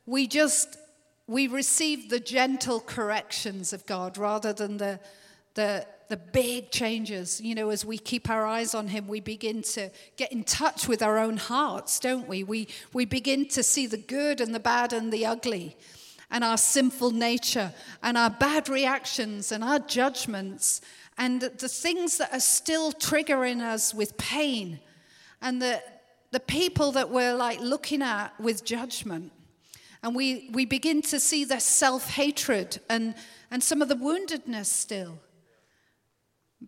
we 0.07 0.29
just 0.29 0.79
we 1.27 1.49
receive 1.49 2.11
the 2.11 2.21
gentle 2.21 2.79
corrections 2.79 3.73
of 3.73 3.85
God 3.87 4.17
rather 4.17 4.53
than 4.53 4.77
the 4.77 5.00
the 5.55 5.85
the 6.09 6.17
big 6.17 6.71
changes. 6.71 7.41
You 7.41 7.57
know, 7.57 7.71
as 7.71 7.85
we 7.85 7.99
keep 7.99 8.31
our 8.31 8.47
eyes 8.47 8.73
on 8.73 8.87
him, 8.87 9.09
we 9.09 9.19
begin 9.19 9.62
to 9.62 9.91
get 10.17 10.31
in 10.31 10.45
touch 10.45 10.87
with 10.87 11.03
our 11.03 11.19
own 11.19 11.38
hearts, 11.38 11.99
don't 11.99 12.29
we? 12.29 12.45
We 12.45 12.69
we 12.93 13.05
begin 13.05 13.49
to 13.49 13.65
see 13.65 13.88
the 13.88 13.99
good 13.99 14.41
and 14.41 14.55
the 14.55 14.61
bad 14.61 14.93
and 14.93 15.12
the 15.12 15.27
ugly 15.27 15.77
and 16.31 16.45
our 16.45 16.57
sinful 16.57 17.11
nature 17.11 17.73
and 18.00 18.17
our 18.17 18.31
bad 18.31 18.69
reactions 18.69 19.50
and 19.50 19.65
our 19.65 19.81
judgments 19.81 20.81
and 21.19 21.41
the 21.41 21.69
things 21.69 22.19
that 22.19 22.33
are 22.33 22.41
still 22.41 22.93
triggering 22.93 23.61
us 23.61 23.93
with 23.93 24.17
pain 24.17 24.79
and 25.43 25.61
the, 25.61 25.83
the 26.31 26.41
people 26.41 26.93
that 26.93 27.11
we're 27.11 27.35
like 27.35 27.61
looking 27.61 28.03
at 28.03 28.39
with 28.41 28.65
judgment. 28.65 29.33
And 30.03 30.15
we, 30.15 30.49
we 30.53 30.65
begin 30.65 31.03
to 31.03 31.19
see 31.19 31.45
their 31.45 31.59
self 31.59 32.11
hatred 32.11 32.81
and, 32.89 33.17
and 33.51 33.63
some 33.63 33.83
of 33.83 33.89
the 33.89 33.97
woundedness 33.97 34.67
still. 34.67 35.19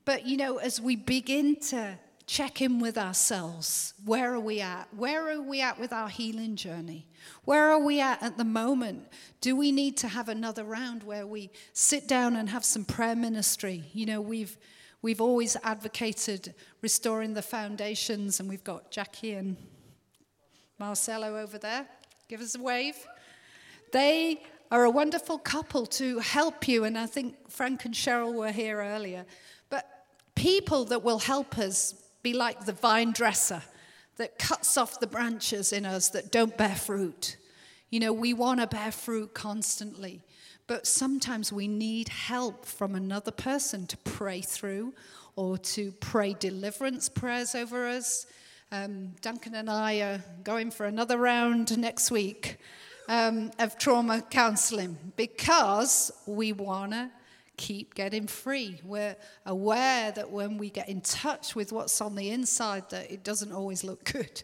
But, 0.04 0.26
you 0.26 0.36
know, 0.36 0.56
as 0.56 0.80
we 0.80 0.96
begin 0.96 1.56
to 1.68 1.96
check 2.30 2.62
in 2.62 2.78
with 2.78 2.96
ourselves. 2.96 3.92
Where 4.04 4.32
are 4.32 4.38
we 4.38 4.60
at? 4.60 4.86
Where 4.96 5.28
are 5.28 5.42
we 5.42 5.60
at 5.60 5.80
with 5.80 5.92
our 5.92 6.08
healing 6.08 6.54
journey? 6.54 7.08
Where 7.44 7.72
are 7.72 7.80
we 7.80 8.00
at 8.00 8.22
at 8.22 8.38
the 8.38 8.44
moment? 8.44 9.08
Do 9.40 9.56
we 9.56 9.72
need 9.72 9.96
to 9.96 10.08
have 10.08 10.28
another 10.28 10.62
round 10.62 11.02
where 11.02 11.26
we 11.26 11.50
sit 11.72 12.06
down 12.06 12.36
and 12.36 12.48
have 12.48 12.64
some 12.64 12.84
prayer 12.84 13.16
ministry? 13.16 13.82
You 13.92 14.06
know, 14.06 14.20
we've 14.20 14.56
we've 15.02 15.20
always 15.20 15.56
advocated 15.64 16.54
restoring 16.82 17.34
the 17.34 17.42
foundations, 17.42 18.38
and 18.38 18.48
we've 18.48 18.62
got 18.62 18.92
Jackie 18.92 19.34
and 19.34 19.56
Marcelo 20.78 21.36
over 21.36 21.58
there. 21.58 21.84
Give 22.28 22.40
us 22.40 22.54
a 22.54 22.62
wave. 22.62 22.94
They 23.92 24.44
are 24.70 24.84
a 24.84 24.90
wonderful 24.90 25.38
couple 25.38 25.84
to 25.84 26.20
help 26.20 26.68
you, 26.68 26.84
and 26.84 26.96
I 26.96 27.06
think 27.06 27.50
Frank 27.50 27.86
and 27.86 27.94
Cheryl 27.94 28.34
were 28.34 28.52
here 28.52 28.80
earlier. 28.80 29.26
But 29.68 29.84
people 30.36 30.84
that 30.84 31.02
will 31.02 31.18
help 31.18 31.58
us 31.58 31.94
be 32.22 32.32
like 32.32 32.64
the 32.64 32.72
vine 32.72 33.12
dresser 33.12 33.62
that 34.16 34.38
cuts 34.38 34.76
off 34.76 35.00
the 35.00 35.06
branches 35.06 35.72
in 35.72 35.86
us 35.86 36.10
that 36.10 36.30
don't 36.30 36.56
bear 36.56 36.74
fruit. 36.74 37.36
You 37.88 38.00
know, 38.00 38.12
we 38.12 38.34
want 38.34 38.60
to 38.60 38.66
bear 38.66 38.92
fruit 38.92 39.34
constantly, 39.34 40.20
but 40.66 40.86
sometimes 40.86 41.52
we 41.52 41.66
need 41.66 42.08
help 42.08 42.66
from 42.66 42.94
another 42.94 43.30
person 43.30 43.86
to 43.86 43.96
pray 43.98 44.42
through 44.42 44.94
or 45.36 45.58
to 45.58 45.92
pray 45.92 46.34
deliverance 46.34 47.08
prayers 47.08 47.54
over 47.54 47.88
us. 47.88 48.26
Um, 48.70 49.12
Duncan 49.20 49.54
and 49.54 49.70
I 49.70 50.00
are 50.00 50.24
going 50.44 50.70
for 50.70 50.86
another 50.86 51.16
round 51.16 51.76
next 51.78 52.10
week 52.10 52.58
um, 53.08 53.50
of 53.58 53.78
trauma 53.78 54.22
counseling 54.22 54.96
because 55.16 56.12
we 56.26 56.52
want 56.52 56.92
to 56.92 57.10
keep 57.60 57.94
getting 57.94 58.26
free. 58.26 58.80
We're 58.82 59.16
aware 59.44 60.10
that 60.12 60.30
when 60.30 60.56
we 60.56 60.70
get 60.70 60.88
in 60.88 61.02
touch 61.02 61.54
with 61.54 61.72
what's 61.72 62.00
on 62.00 62.14
the 62.14 62.30
inside, 62.30 62.88
that 62.88 63.10
it 63.10 63.22
doesn't 63.22 63.52
always 63.52 63.84
look 63.84 64.02
good. 64.04 64.42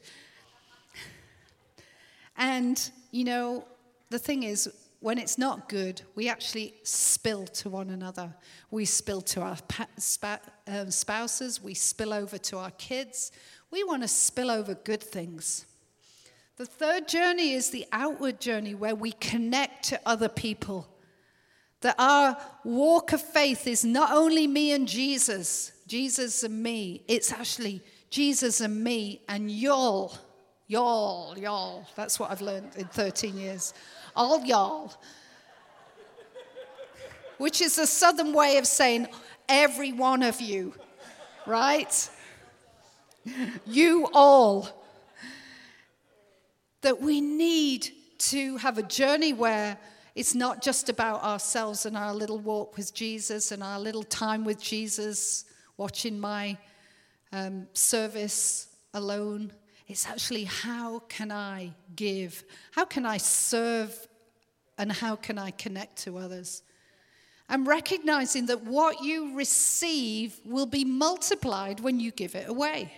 And, 2.37 2.79
you 3.13 3.25
know, 3.25 3.65
the 4.11 4.19
thing 4.19 4.43
is, 4.43 4.71
when 5.01 5.17
it's 5.17 5.39
not 5.39 5.71
good, 5.71 6.03
we 6.15 6.29
actually 6.29 6.75
spill 6.83 7.47
to 7.47 7.71
one 7.71 7.89
another. 7.89 8.35
We 8.71 8.85
spill 8.85 9.23
to 9.23 9.41
our 9.41 9.57
um, 10.67 10.91
spouses, 10.91 11.63
we 11.63 11.73
spill 11.73 12.13
over 12.13 12.37
to 12.37 12.59
our 12.59 12.73
kids. 12.73 13.33
We 13.71 13.83
want 13.83 14.03
to 14.03 14.09
spill 14.09 14.51
over 14.51 14.75
good 14.75 15.03
things. 15.03 15.65
The 16.57 16.67
third 16.67 17.09
journey 17.09 17.55
is 17.55 17.71
the 17.71 17.87
outward 17.93 18.41
journey 18.41 18.75
where 18.75 18.95
we 18.95 19.13
connect 19.13 19.85
to 19.89 20.01
other 20.05 20.29
people 20.29 20.87
that 21.81 21.95
our 21.99 22.37
walk 22.65 23.13
of 23.13 23.21
faith 23.21 23.67
is 23.67 23.85
not 23.85 24.13
only 24.13 24.47
me 24.47 24.73
and 24.73 24.89
Jesus, 24.89 25.73
Jesus 25.87 26.43
and 26.43 26.63
me, 26.63 27.03
it's 27.07 27.33
actually 27.33 27.83
Jesus 28.11 28.61
and 28.61 28.83
me 28.83 29.23
and 29.29 29.51
y'all, 29.51 30.19
Y'all, 30.69 31.39
y'all. 31.39 31.87
That's 31.95 32.19
what 32.19 32.31
I've 32.31 32.41
learned 32.41 32.73
in 32.77 32.87
13 32.87 33.39
years. 33.39 33.73
All 34.17 34.45
y'all. 34.45 34.93
Which 37.39 37.61
is 37.61 37.79
a 37.79 37.87
southern 37.87 38.33
way 38.33 38.57
of 38.57 38.67
saying 38.67 39.07
every 39.49 39.93
one 39.93 40.25
of 40.25 40.41
you, 40.41 40.75
right? 41.47 42.11
You 43.67 44.09
all. 44.13 44.69
That 46.81 47.01
we 47.01 47.21
need 47.21 47.89
to 48.19 48.57
have 48.57 48.79
a 48.79 48.83
journey 48.83 49.33
where 49.33 49.79
it's 50.17 50.35
not 50.35 50.63
just 50.63 50.89
about 50.89 51.23
ourselves 51.23 51.85
and 51.85 51.95
our 51.95 52.15
little 52.15 52.39
walk 52.39 52.79
with 52.79 52.95
Jesus 52.95 53.53
and 53.53 53.63
our 53.63 53.79
little 53.79 54.03
time 54.03 54.47
with 54.47 54.59
Jesus, 54.59 55.45
watching 55.77 56.19
my 56.19 56.57
um, 57.33 57.67
service 57.75 58.69
alone. 58.95 59.53
It's 59.89 60.07
actually 60.07 60.45
how 60.45 61.01
can 61.01 61.31
I 61.31 61.75
give? 61.95 62.45
How 62.71 62.87
can 62.87 63.05
I 63.05 63.19
serve? 63.19 63.95
And 64.79 64.91
how 64.91 65.17
can 65.17 65.39
I 65.39 65.51
connect 65.51 65.99
to 66.05 66.17
others? 66.17 66.63
I'm 67.51 67.69
recognizing 67.69 68.47
that 68.47 68.65
what 68.65 69.03
you 69.03 69.37
receive 69.37 70.41
will 70.47 70.67
be 70.67 70.85
multiplied 70.87 71.81
when 71.81 72.01
you 72.01 72.11
give 72.11 72.35
it 72.35 72.49
away. 72.49 72.91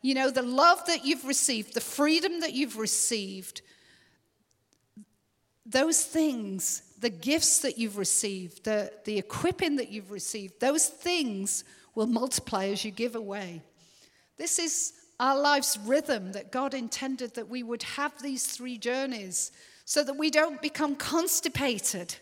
You 0.00 0.14
know, 0.14 0.30
the 0.30 0.42
love 0.42 0.86
that 0.86 1.04
you've 1.04 1.26
received, 1.26 1.74
the 1.74 1.82
freedom 1.82 2.40
that 2.40 2.54
you've 2.54 2.78
received, 2.78 3.60
those 5.70 6.02
things, 6.02 6.82
the 7.00 7.10
gifts 7.10 7.60
that 7.60 7.78
you've 7.78 7.96
received, 7.96 8.64
the, 8.64 8.92
the 9.04 9.18
equipping 9.18 9.76
that 9.76 9.90
you've 9.90 10.10
received, 10.10 10.60
those 10.60 10.86
things 10.86 11.64
will 11.94 12.06
multiply 12.06 12.66
as 12.66 12.84
you 12.84 12.90
give 12.90 13.14
away. 13.14 13.62
This 14.36 14.58
is 14.58 14.92
our 15.18 15.38
life's 15.38 15.76
rhythm 15.78 16.32
that 16.32 16.50
God 16.50 16.74
intended 16.74 17.34
that 17.34 17.48
we 17.48 17.62
would 17.62 17.82
have 17.82 18.20
these 18.22 18.46
three 18.46 18.78
journeys 18.78 19.52
so 19.84 20.02
that 20.02 20.16
we 20.16 20.30
don't 20.30 20.62
become 20.62 20.96
constipated. 20.96 22.14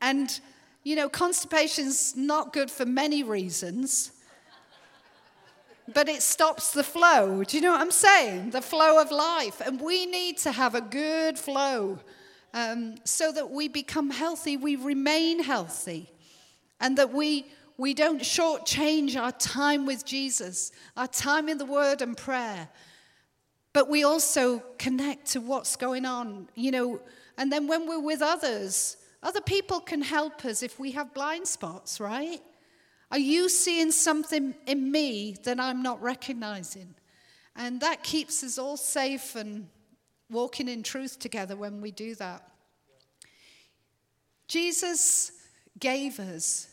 And, 0.00 0.40
you 0.84 0.96
know, 0.96 1.08
constipation's 1.08 2.16
not 2.16 2.52
good 2.52 2.70
for 2.70 2.86
many 2.86 3.22
reasons, 3.22 4.12
but 5.92 6.08
it 6.08 6.22
stops 6.22 6.72
the 6.72 6.84
flow. 6.84 7.44
Do 7.44 7.56
you 7.56 7.62
know 7.62 7.72
what 7.72 7.80
I'm 7.80 7.90
saying? 7.90 8.50
The 8.50 8.62
flow 8.62 9.00
of 9.00 9.10
life. 9.10 9.60
And 9.60 9.80
we 9.80 10.06
need 10.06 10.38
to 10.38 10.52
have 10.52 10.74
a 10.74 10.80
good 10.80 11.38
flow 11.38 11.98
um, 12.54 12.96
so 13.04 13.32
that 13.32 13.50
we 13.50 13.68
become 13.68 14.10
healthy, 14.10 14.56
we 14.56 14.76
remain 14.76 15.42
healthy, 15.42 16.10
and 16.80 16.96
that 16.98 17.12
we, 17.12 17.46
we 17.76 17.94
don't 17.94 18.20
shortchange 18.20 19.16
our 19.16 19.32
time 19.32 19.86
with 19.86 20.04
Jesus, 20.04 20.72
our 20.96 21.06
time 21.06 21.48
in 21.48 21.58
the 21.58 21.64
Word 21.64 22.02
and 22.02 22.16
prayer, 22.16 22.68
but 23.72 23.88
we 23.88 24.04
also 24.04 24.60
connect 24.78 25.26
to 25.32 25.40
what's 25.40 25.76
going 25.76 26.04
on, 26.04 26.48
you 26.54 26.70
know. 26.70 27.00
And 27.36 27.52
then 27.52 27.66
when 27.68 27.86
we're 27.86 28.00
with 28.00 28.22
others, 28.22 28.96
other 29.22 29.40
people 29.40 29.80
can 29.80 30.02
help 30.02 30.44
us 30.44 30.62
if 30.62 30.78
we 30.78 30.92
have 30.92 31.14
blind 31.14 31.46
spots, 31.46 32.00
right? 32.00 32.40
Are 33.10 33.18
you 33.18 33.48
seeing 33.48 33.90
something 33.90 34.54
in 34.66 34.90
me 34.90 35.36
that 35.44 35.58
I'm 35.58 35.82
not 35.82 36.02
recognizing? 36.02 36.94
And 37.56 37.80
that 37.80 38.02
keeps 38.02 38.44
us 38.44 38.58
all 38.58 38.76
safe 38.76 39.34
and 39.34 39.68
walking 40.30 40.68
in 40.68 40.82
truth 40.82 41.18
together 41.18 41.56
when 41.56 41.80
we 41.80 41.90
do 41.90 42.14
that. 42.16 42.48
Jesus 44.46 45.32
gave 45.78 46.18
us 46.18 46.68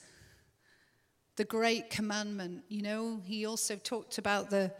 the 1.35 1.43
great 1.43 1.89
commandment. 1.89 2.63
You 2.69 2.81
know, 2.81 3.21
he 3.25 3.45
also 3.45 3.75
talked 3.75 4.17
about 4.17 4.49
the, 4.49 4.71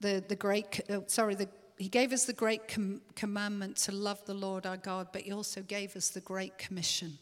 the, 0.00 0.24
the 0.26 0.36
great, 0.36 0.80
uh, 0.90 1.00
sorry, 1.06 1.34
the, 1.34 1.48
he 1.78 1.88
gave 1.88 2.12
us 2.12 2.24
the 2.24 2.32
great 2.32 2.68
com- 2.68 3.00
commandment 3.14 3.76
to 3.78 3.92
love 3.92 4.24
the 4.26 4.34
Lord 4.34 4.66
our 4.66 4.76
God, 4.76 5.08
but 5.12 5.22
he 5.22 5.32
also 5.32 5.62
gave 5.62 5.96
us 5.96 6.10
the 6.10 6.20
great 6.20 6.58
commission. 6.58 7.18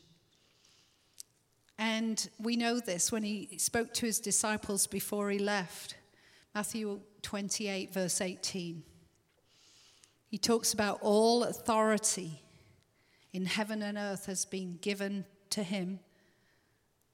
And 1.79 2.29
we 2.41 2.57
know 2.57 2.81
this 2.81 3.13
when 3.13 3.23
he 3.23 3.57
spoke 3.59 3.95
to 3.95 4.07
his 4.07 4.19
disciples 4.19 4.87
before 4.87 5.31
he 5.31 5.39
left. 5.39 5.95
Matthew 6.55 7.01
28, 7.23 7.93
verse 7.93 8.21
18. 8.21 8.83
He 10.29 10.39
talks 10.39 10.73
about 10.75 10.99
all 11.01 11.45
authority 11.45 12.43
in 13.33 13.47
heaven 13.47 13.83
and 13.83 13.99
earth 13.99 14.27
has 14.27 14.45
been 14.45 14.79
given 14.81 15.25
to 15.51 15.63
him. 15.63 16.01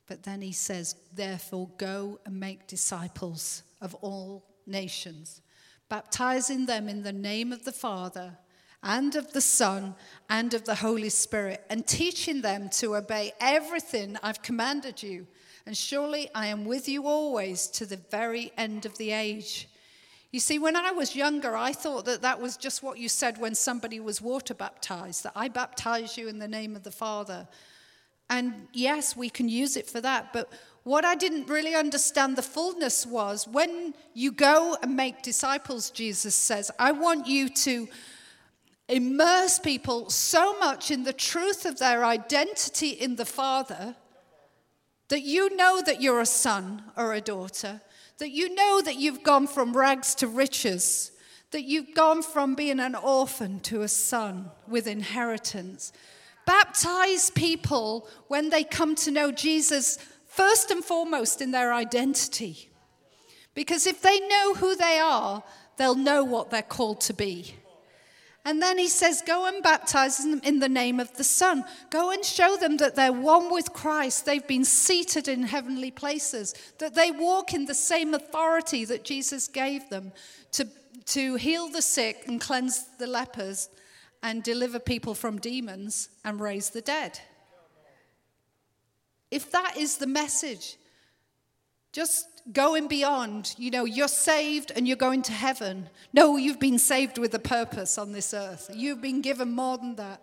But 0.06 0.22
then 0.24 0.42
he 0.42 0.52
says, 0.52 0.96
Therefore, 1.14 1.70
go 1.78 2.20
and 2.26 2.38
make 2.38 2.66
disciples 2.66 3.62
of 3.80 3.94
all 3.96 4.44
nations, 4.66 5.40
baptizing 5.88 6.66
them 6.66 6.88
in 6.88 7.02
the 7.02 7.12
name 7.12 7.52
of 7.52 7.64
the 7.64 7.72
Father 7.72 8.38
and 8.82 9.14
of 9.16 9.32
the 9.32 9.40
Son 9.40 9.94
and 10.28 10.52
of 10.52 10.64
the 10.64 10.74
Holy 10.74 11.08
Spirit, 11.08 11.64
and 11.70 11.86
teaching 11.86 12.42
them 12.42 12.68
to 12.68 12.96
obey 12.96 13.32
everything 13.40 14.16
I've 14.22 14.42
commanded 14.42 15.02
you. 15.02 15.26
And 15.66 15.76
surely 15.76 16.28
I 16.34 16.48
am 16.48 16.66
with 16.66 16.88
you 16.88 17.06
always 17.06 17.66
to 17.68 17.86
the 17.86 17.96
very 18.10 18.52
end 18.58 18.84
of 18.84 18.98
the 18.98 19.12
age. 19.12 19.68
You 20.34 20.40
see, 20.40 20.58
when 20.58 20.74
I 20.74 20.90
was 20.90 21.14
younger, 21.14 21.56
I 21.56 21.72
thought 21.72 22.06
that 22.06 22.22
that 22.22 22.40
was 22.40 22.56
just 22.56 22.82
what 22.82 22.98
you 22.98 23.08
said 23.08 23.38
when 23.38 23.54
somebody 23.54 24.00
was 24.00 24.20
water 24.20 24.52
baptized, 24.52 25.22
that 25.22 25.32
I 25.36 25.46
baptize 25.46 26.18
you 26.18 26.26
in 26.26 26.40
the 26.40 26.48
name 26.48 26.74
of 26.74 26.82
the 26.82 26.90
Father. 26.90 27.46
And 28.28 28.66
yes, 28.72 29.16
we 29.16 29.30
can 29.30 29.48
use 29.48 29.76
it 29.76 29.88
for 29.88 30.00
that. 30.00 30.32
But 30.32 30.52
what 30.82 31.04
I 31.04 31.14
didn't 31.14 31.48
really 31.48 31.76
understand 31.76 32.34
the 32.34 32.42
fullness 32.42 33.06
was 33.06 33.46
when 33.46 33.94
you 34.12 34.32
go 34.32 34.76
and 34.82 34.96
make 34.96 35.22
disciples, 35.22 35.90
Jesus 35.90 36.34
says, 36.34 36.68
I 36.80 36.90
want 36.90 37.28
you 37.28 37.48
to 37.48 37.86
immerse 38.88 39.60
people 39.60 40.10
so 40.10 40.58
much 40.58 40.90
in 40.90 41.04
the 41.04 41.12
truth 41.12 41.64
of 41.64 41.78
their 41.78 42.04
identity 42.04 42.88
in 42.88 43.14
the 43.14 43.24
Father 43.24 43.94
that 45.10 45.22
you 45.22 45.54
know 45.54 45.80
that 45.86 46.02
you're 46.02 46.20
a 46.20 46.26
son 46.26 46.82
or 46.96 47.14
a 47.14 47.20
daughter 47.20 47.80
that 48.18 48.30
you 48.30 48.54
know 48.54 48.80
that 48.82 48.96
you've 48.96 49.22
gone 49.22 49.46
from 49.46 49.76
rags 49.76 50.14
to 50.16 50.28
riches, 50.28 51.12
that 51.50 51.64
you've 51.64 51.94
gone 51.94 52.22
from 52.22 52.54
being 52.54 52.80
an 52.80 52.94
orphan 52.94 53.60
to 53.60 53.82
a 53.82 53.88
son 53.88 54.50
with 54.68 54.86
inheritance. 54.86 55.92
Baptize 56.46 57.30
people 57.30 58.08
when 58.28 58.50
they 58.50 58.64
come 58.64 58.94
to 58.96 59.10
know 59.10 59.32
Jesus 59.32 59.98
first 60.26 60.70
and 60.70 60.84
foremost 60.84 61.40
in 61.40 61.50
their 61.50 61.72
identity. 61.72 62.70
Because 63.54 63.86
if 63.86 64.02
they 64.02 64.20
know 64.20 64.54
who 64.54 64.74
they 64.74 64.98
are, 64.98 65.42
they'll 65.76 65.94
know 65.94 66.24
what 66.24 66.50
they're 66.50 66.62
called 66.62 67.00
to 67.02 67.14
be. 67.14 67.54
And 68.46 68.60
then 68.60 68.76
he 68.76 68.88
says, 68.88 69.22
Go 69.26 69.46
and 69.46 69.62
baptize 69.62 70.18
them 70.18 70.40
in 70.44 70.58
the 70.58 70.68
name 70.68 71.00
of 71.00 71.16
the 71.16 71.24
Son. 71.24 71.64
Go 71.88 72.10
and 72.10 72.24
show 72.24 72.56
them 72.56 72.76
that 72.76 72.94
they're 72.94 73.12
one 73.12 73.50
with 73.50 73.72
Christ. 73.72 74.26
They've 74.26 74.46
been 74.46 74.64
seated 74.64 75.28
in 75.28 75.44
heavenly 75.44 75.90
places, 75.90 76.54
that 76.78 76.94
they 76.94 77.10
walk 77.10 77.54
in 77.54 77.64
the 77.64 77.74
same 77.74 78.12
authority 78.12 78.84
that 78.84 79.04
Jesus 79.04 79.48
gave 79.48 79.88
them 79.88 80.12
to, 80.52 80.68
to 81.06 81.36
heal 81.36 81.68
the 81.68 81.82
sick 81.82 82.24
and 82.26 82.40
cleanse 82.40 82.84
the 82.98 83.06
lepers 83.06 83.70
and 84.22 84.42
deliver 84.42 84.78
people 84.78 85.14
from 85.14 85.38
demons 85.38 86.10
and 86.24 86.38
raise 86.38 86.70
the 86.70 86.82
dead. 86.82 87.18
If 89.30 89.50
that 89.52 89.76
is 89.78 89.96
the 89.96 90.06
message, 90.06 90.76
just 91.94 92.26
going 92.52 92.88
beyond, 92.88 93.54
you 93.56 93.70
know, 93.70 93.84
you're 93.84 94.08
saved 94.08 94.72
and 94.74 94.86
you're 94.88 94.96
going 94.96 95.22
to 95.22 95.32
heaven. 95.32 95.88
No, 96.12 96.36
you've 96.36 96.58
been 96.58 96.78
saved 96.78 97.18
with 97.18 97.32
a 97.34 97.38
purpose 97.38 97.98
on 97.98 98.10
this 98.10 98.34
earth. 98.34 98.68
You've 98.74 99.00
been 99.00 99.20
given 99.20 99.52
more 99.52 99.78
than 99.78 99.94
that. 99.94 100.20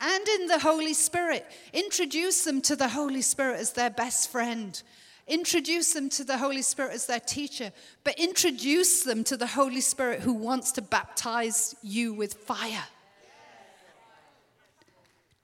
And 0.00 0.28
in 0.40 0.46
the 0.46 0.58
Holy 0.58 0.94
Spirit, 0.94 1.46
introduce 1.74 2.44
them 2.44 2.62
to 2.62 2.74
the 2.74 2.88
Holy 2.88 3.20
Spirit 3.20 3.60
as 3.60 3.74
their 3.74 3.90
best 3.90 4.32
friend. 4.32 4.82
Introduce 5.28 5.92
them 5.92 6.08
to 6.08 6.24
the 6.24 6.38
Holy 6.38 6.62
Spirit 6.62 6.94
as 6.94 7.06
their 7.06 7.20
teacher, 7.20 7.70
but 8.02 8.18
introduce 8.18 9.02
them 9.02 9.22
to 9.24 9.36
the 9.36 9.46
Holy 9.46 9.82
Spirit 9.82 10.20
who 10.20 10.32
wants 10.32 10.72
to 10.72 10.82
baptize 10.82 11.76
you 11.82 12.14
with 12.14 12.32
fire. 12.32 12.84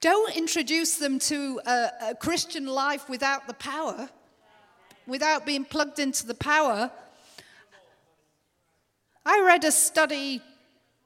Don't 0.01 0.35
introduce 0.35 0.95
them 0.95 1.19
to 1.19 1.61
a, 1.67 1.89
a 2.09 2.15
Christian 2.15 2.65
life 2.65 3.07
without 3.07 3.45
the 3.45 3.53
power 3.53 4.09
without 5.07 5.45
being 5.45 5.65
plugged 5.65 5.99
into 5.99 6.27
the 6.27 6.35
power. 6.35 6.91
I 9.25 9.41
read 9.41 9.63
a 9.63 9.71
study 9.71 10.41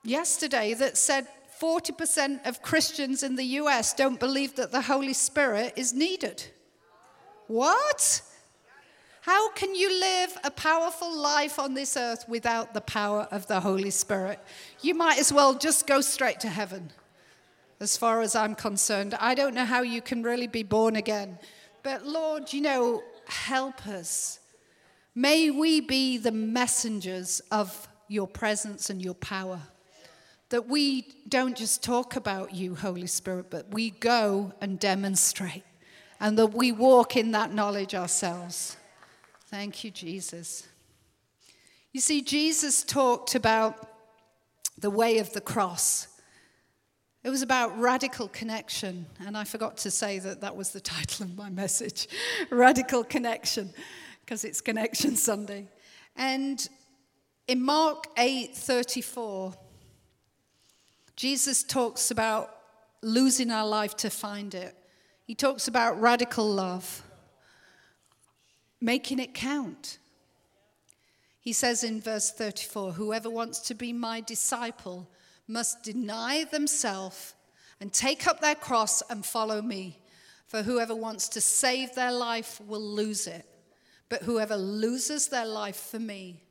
yesterday 0.04 0.74
that 0.74 0.98
said 0.98 1.28
40% 1.62 2.48
of 2.48 2.62
Christians 2.62 3.22
in 3.24 3.36
the 3.36 3.44
US 3.44 3.94
don't 3.94 4.20
believe 4.20 4.56
that 4.56 4.72
the 4.72 4.82
Holy 4.82 5.14
Spirit 5.14 5.74
is 5.76 5.94
needed. 5.94 6.44
What? 7.48 8.22
How 9.22 9.52
can 9.52 9.76
you 9.76 10.00
live 10.00 10.36
a 10.44 10.50
powerful 10.50 11.16
life 11.16 11.60
on 11.60 11.76
this 11.76 11.96
earth 11.96 12.26
without 12.28 12.74
the 12.74 12.82
power 12.82 13.28
of 13.30 13.46
the 13.46 13.60
Holy 13.60 13.92
Spirit? 13.92 14.40
You 14.82 14.96
might 14.96 15.20
as 15.20 15.32
well 15.32 15.54
just 15.54 15.86
go 15.86 16.02
straight 16.02 16.40
to 16.40 16.50
heaven, 16.50 16.92
as 17.80 17.96
far 17.96 18.22
as 18.22 18.36
I'm 18.36 18.56
concerned. 18.56 19.14
I 19.20 19.36
don't 19.36 19.54
know 19.54 19.66
how 19.66 19.84
you 19.84 20.02
can 20.02 20.24
really 20.24 20.48
be 20.48 20.64
born 20.64 20.96
again. 20.96 21.38
But 21.84 22.06
Lord, 22.06 22.52
you 22.52 22.62
know, 22.62 23.04
help 23.32 23.88
us. 23.88 24.40
May 25.16 25.50
we 25.50 25.82
be 25.82 26.18
the 26.18 26.32
messengers 26.32 27.42
of 27.52 27.88
your 28.08 28.28
presence 28.28 28.90
and 28.90 29.02
your 29.02 29.16
power. 29.16 29.62
That 30.50 30.68
we 30.68 31.08
don't 31.30 31.56
just 31.56 31.82
talk 31.82 32.16
about 32.16 32.54
you, 32.54 32.76
Holy 32.76 33.08
Spirit, 33.08 33.50
but 33.50 33.72
we 33.74 33.92
go 33.92 34.54
and 34.60 34.78
demonstrate. 34.80 35.64
And 36.20 36.38
that 36.38 36.54
we 36.54 36.72
walk 36.72 37.16
in 37.16 37.32
that 37.32 37.54
knowledge 37.54 37.96
ourselves. 37.96 38.76
Thank 39.48 39.84
you, 39.84 39.92
Jesus. 39.92 40.68
You 41.94 42.02
see, 42.02 42.22
Jesus 42.22 42.84
talked 42.84 43.36
about 43.36 43.88
the 44.78 44.90
way 44.90 45.18
of 45.20 45.34
the 45.34 45.42
cross. 45.42 46.08
It 47.24 47.30
was 47.30 47.44
about 47.44 47.78
radical 47.80 48.28
connection. 48.28 49.06
And 49.20 49.38
I 49.38 49.44
forgot 49.44 49.78
to 49.78 49.92
say 49.92 50.18
that 50.20 50.42
that 50.42 50.56
was 50.56 50.72
the 50.72 50.80
title 50.82 51.26
of 51.26 51.38
my 51.38 51.50
message 51.50 52.08
Radical 52.50 53.04
Connection, 53.04 53.74
because 54.22 54.44
it's 54.44 54.62
Connection 54.62 55.16
Sunday. 55.16 55.68
And 56.16 56.68
in 57.48 57.62
Mark 57.62 58.08
8 58.18 58.56
34, 58.56 59.54
Jesus 61.16 61.64
talks 61.64 62.10
about 62.10 62.56
losing 63.04 63.52
our 63.52 63.68
life 63.68 63.96
to 63.98 64.10
find 64.10 64.56
it. 64.56 64.76
He 65.24 65.36
talks 65.36 65.68
about 65.68 66.02
radical 66.02 66.50
love, 66.50 67.04
making 68.80 69.20
it 69.20 69.36
count. 69.36 70.00
He 71.40 71.54
says 71.54 71.84
in 71.84 72.02
verse 72.02 72.32
34 72.32 72.94
Whoever 72.94 73.30
wants 73.30 73.60
to 73.62 73.76
be 73.76 73.94
my 73.94 74.22
disciple 74.22 75.08
must 75.52 75.84
deny 75.84 76.46
themselves 76.46 77.34
and 77.80 77.92
take 77.92 78.28
up 78.28 78.40
their 78.40 78.56
cross 78.56 79.02
and 79.10 79.26
follow 79.26 79.62
me. 79.62 80.00
For 80.48 80.64
whoever 80.64 80.96
wants 80.96 81.30
to 81.30 81.42
save 81.42 81.96
their 81.96 82.12
life 82.12 82.60
will 82.68 82.82
lose 82.82 83.28
it. 83.28 83.46
But 84.10 84.24
whoever 84.24 84.56
loses 84.56 85.28
their 85.28 85.46
life 85.46 85.78
for 85.78 86.00
me 86.00 86.44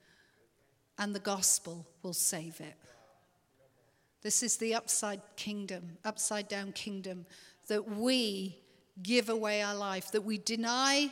and 0.98 1.14
the 1.14 1.20
gospel 1.20 1.86
will 2.02 2.14
save 2.14 2.60
it. 2.60 2.74
This 4.22 4.42
is 4.42 4.56
the 4.56 4.74
upside 4.74 5.20
kingdom, 5.36 5.98
upside 6.04 6.48
down 6.48 6.72
kingdom 6.72 7.26
that 7.68 7.96
we 7.96 8.58
give 9.02 9.28
away 9.28 9.62
our 9.62 9.74
life, 9.74 10.10
that 10.12 10.22
we 10.22 10.38
deny 10.38 11.10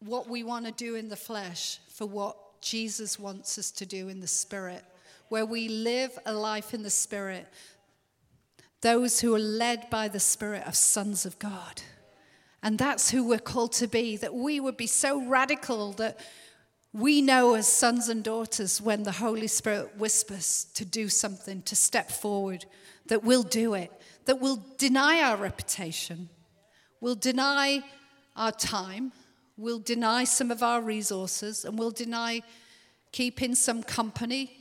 what 0.00 0.28
we 0.28 0.44
want 0.44 0.66
to 0.66 0.72
do 0.72 0.94
in 0.94 1.08
the 1.08 1.16
flesh 1.16 1.78
for 1.88 2.06
what 2.06 2.60
Jesus 2.60 3.18
wants 3.18 3.58
us 3.58 3.70
to 3.72 3.86
do 3.86 4.08
in 4.08 4.20
the 4.20 4.26
spirit, 4.26 4.84
where 5.28 5.46
we 5.46 5.68
live 5.68 6.18
a 6.26 6.32
life 6.32 6.74
in 6.74 6.82
the 6.82 6.90
spirit. 6.90 7.46
Those 8.80 9.20
who 9.20 9.34
are 9.34 9.40
led 9.40 9.90
by 9.90 10.08
the 10.08 10.20
spirit 10.20 10.62
are 10.66 10.72
sons 10.72 11.26
of 11.26 11.38
God. 11.38 11.82
And 12.62 12.78
that's 12.78 13.10
who 13.10 13.28
we're 13.28 13.38
called 13.38 13.72
to 13.74 13.86
be, 13.86 14.16
that 14.16 14.34
we 14.34 14.60
would 14.60 14.76
be 14.76 14.86
so 14.86 15.24
radical 15.26 15.92
that 15.92 16.18
we 16.92 17.20
know 17.22 17.54
as 17.54 17.68
sons 17.68 18.08
and 18.08 18.24
daughters 18.24 18.80
when 18.80 19.02
the 19.02 19.12
Holy 19.12 19.46
Spirit 19.46 19.96
whispers 19.96 20.66
to 20.74 20.84
do 20.84 21.08
something, 21.08 21.62
to 21.62 21.76
step 21.76 22.10
forward, 22.10 22.64
that 23.06 23.22
we'll 23.22 23.42
do 23.42 23.74
it, 23.74 23.92
that 24.24 24.40
we'll 24.40 24.64
deny 24.78 25.22
our 25.22 25.36
reputation, 25.36 26.28
we'll 27.00 27.14
deny 27.14 27.82
our 28.36 28.52
time, 28.52 29.12
we'll 29.56 29.78
deny 29.78 30.24
some 30.24 30.50
of 30.50 30.62
our 30.62 30.80
resources, 30.80 31.64
and 31.64 31.78
we'll 31.78 31.90
deny 31.90 32.42
keeping 33.12 33.54
some 33.54 33.82
company 33.82 34.57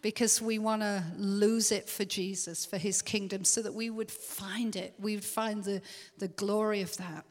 because 0.00 0.40
we 0.40 0.58
want 0.58 0.82
to 0.82 1.02
lose 1.16 1.72
it 1.72 1.88
for 1.88 2.04
Jesus, 2.04 2.64
for 2.64 2.78
his 2.78 3.02
kingdom, 3.02 3.44
so 3.44 3.62
that 3.62 3.74
we 3.74 3.90
would 3.90 4.10
find 4.10 4.76
it. 4.76 4.94
We 4.98 5.14
would 5.14 5.24
find 5.24 5.64
the, 5.64 5.82
the 6.18 6.28
glory 6.28 6.82
of 6.82 6.96
that. 6.98 7.24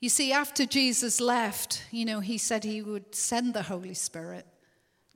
You 0.00 0.08
see, 0.08 0.32
after 0.32 0.66
Jesus 0.66 1.20
left, 1.20 1.84
you 1.90 2.04
know, 2.04 2.20
he 2.20 2.38
said 2.38 2.64
he 2.64 2.82
would 2.82 3.14
send 3.14 3.54
the 3.54 3.62
Holy 3.62 3.94
Spirit 3.94 4.46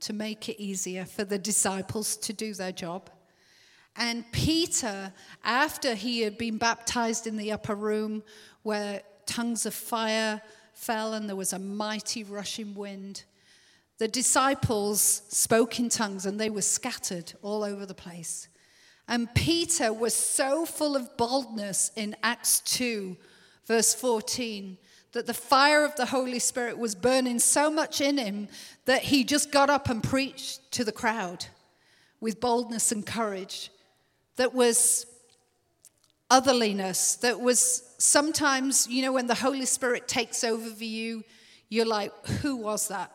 to 0.01 0.13
make 0.13 0.49
it 0.49 0.61
easier 0.61 1.05
for 1.05 1.25
the 1.25 1.39
disciples 1.39 2.17
to 2.17 2.33
do 2.33 2.55
their 2.55 2.73
job. 2.73 3.11
And 3.97 4.25
Peter, 4.33 5.13
after 5.45 5.95
he 5.95 6.23
had 6.23 6.39
been 6.39 6.59
baptized 6.59 7.27
in 7.27 7.37
the 7.37 7.53
upper 7.53 7.75
room 7.75 8.23
where 8.63 9.03
tongues 9.27 9.67
of 9.67 9.75
fire 9.75 10.41
fell 10.73 11.13
and 11.13 11.29
there 11.29 11.37
was 11.37 11.53
a 11.53 11.59
mighty 11.59 12.25
rushing 12.25 12.75
wind, 12.75 13.25
the 14.01 14.09
disciples 14.09 15.23
spoke 15.29 15.79
in 15.79 15.91
tongues 15.91 16.25
and 16.25 16.41
they 16.41 16.49
were 16.49 16.63
scattered 16.63 17.35
all 17.43 17.63
over 17.63 17.85
the 17.85 17.95
place. 17.95 18.49
And 19.07 19.33
Peter 19.35 19.93
was 19.93 20.15
so 20.15 20.65
full 20.65 20.97
of 20.97 21.17
boldness 21.19 21.93
in 21.97 22.17
Acts 22.23 22.61
2 22.61 23.17
verse 23.67 23.95
14, 23.95 24.79
that 25.13 25.27
the 25.27 25.35
fire 25.35 25.85
of 25.85 25.95
the 25.97 26.07
Holy 26.07 26.39
Spirit 26.39 26.77
was 26.79 26.97
burning 26.97 27.39
so 27.39 27.71
much 27.71 28.01
in 28.01 28.19
him 28.19 28.49
that 28.87 29.03
he 29.03 29.23
just 29.23 29.53
got 29.53 29.69
up 29.69 29.89
and 29.89 30.03
preached 30.03 30.73
to 30.73 30.83
the 30.83 30.91
crowd 30.91 31.45
with 32.21 32.41
boldness 32.41 32.91
and 32.91 33.07
courage. 33.07 33.71
That 34.37 34.55
was 34.55 35.07
otherliness, 36.31 37.21
that 37.21 37.41
was 37.41 37.95
sometimes, 37.99 38.89
you 38.89 39.03
know, 39.03 39.13
when 39.13 39.27
the 39.27 39.35
Holy 39.35 39.67
Spirit 39.67 40.09
takes 40.09 40.43
over 40.43 40.71
for 40.71 40.85
you, 40.85 41.23
you're 41.69 41.87
like, 41.87 42.13
who 42.41 42.57
was 42.57 42.89
that? 42.89 43.13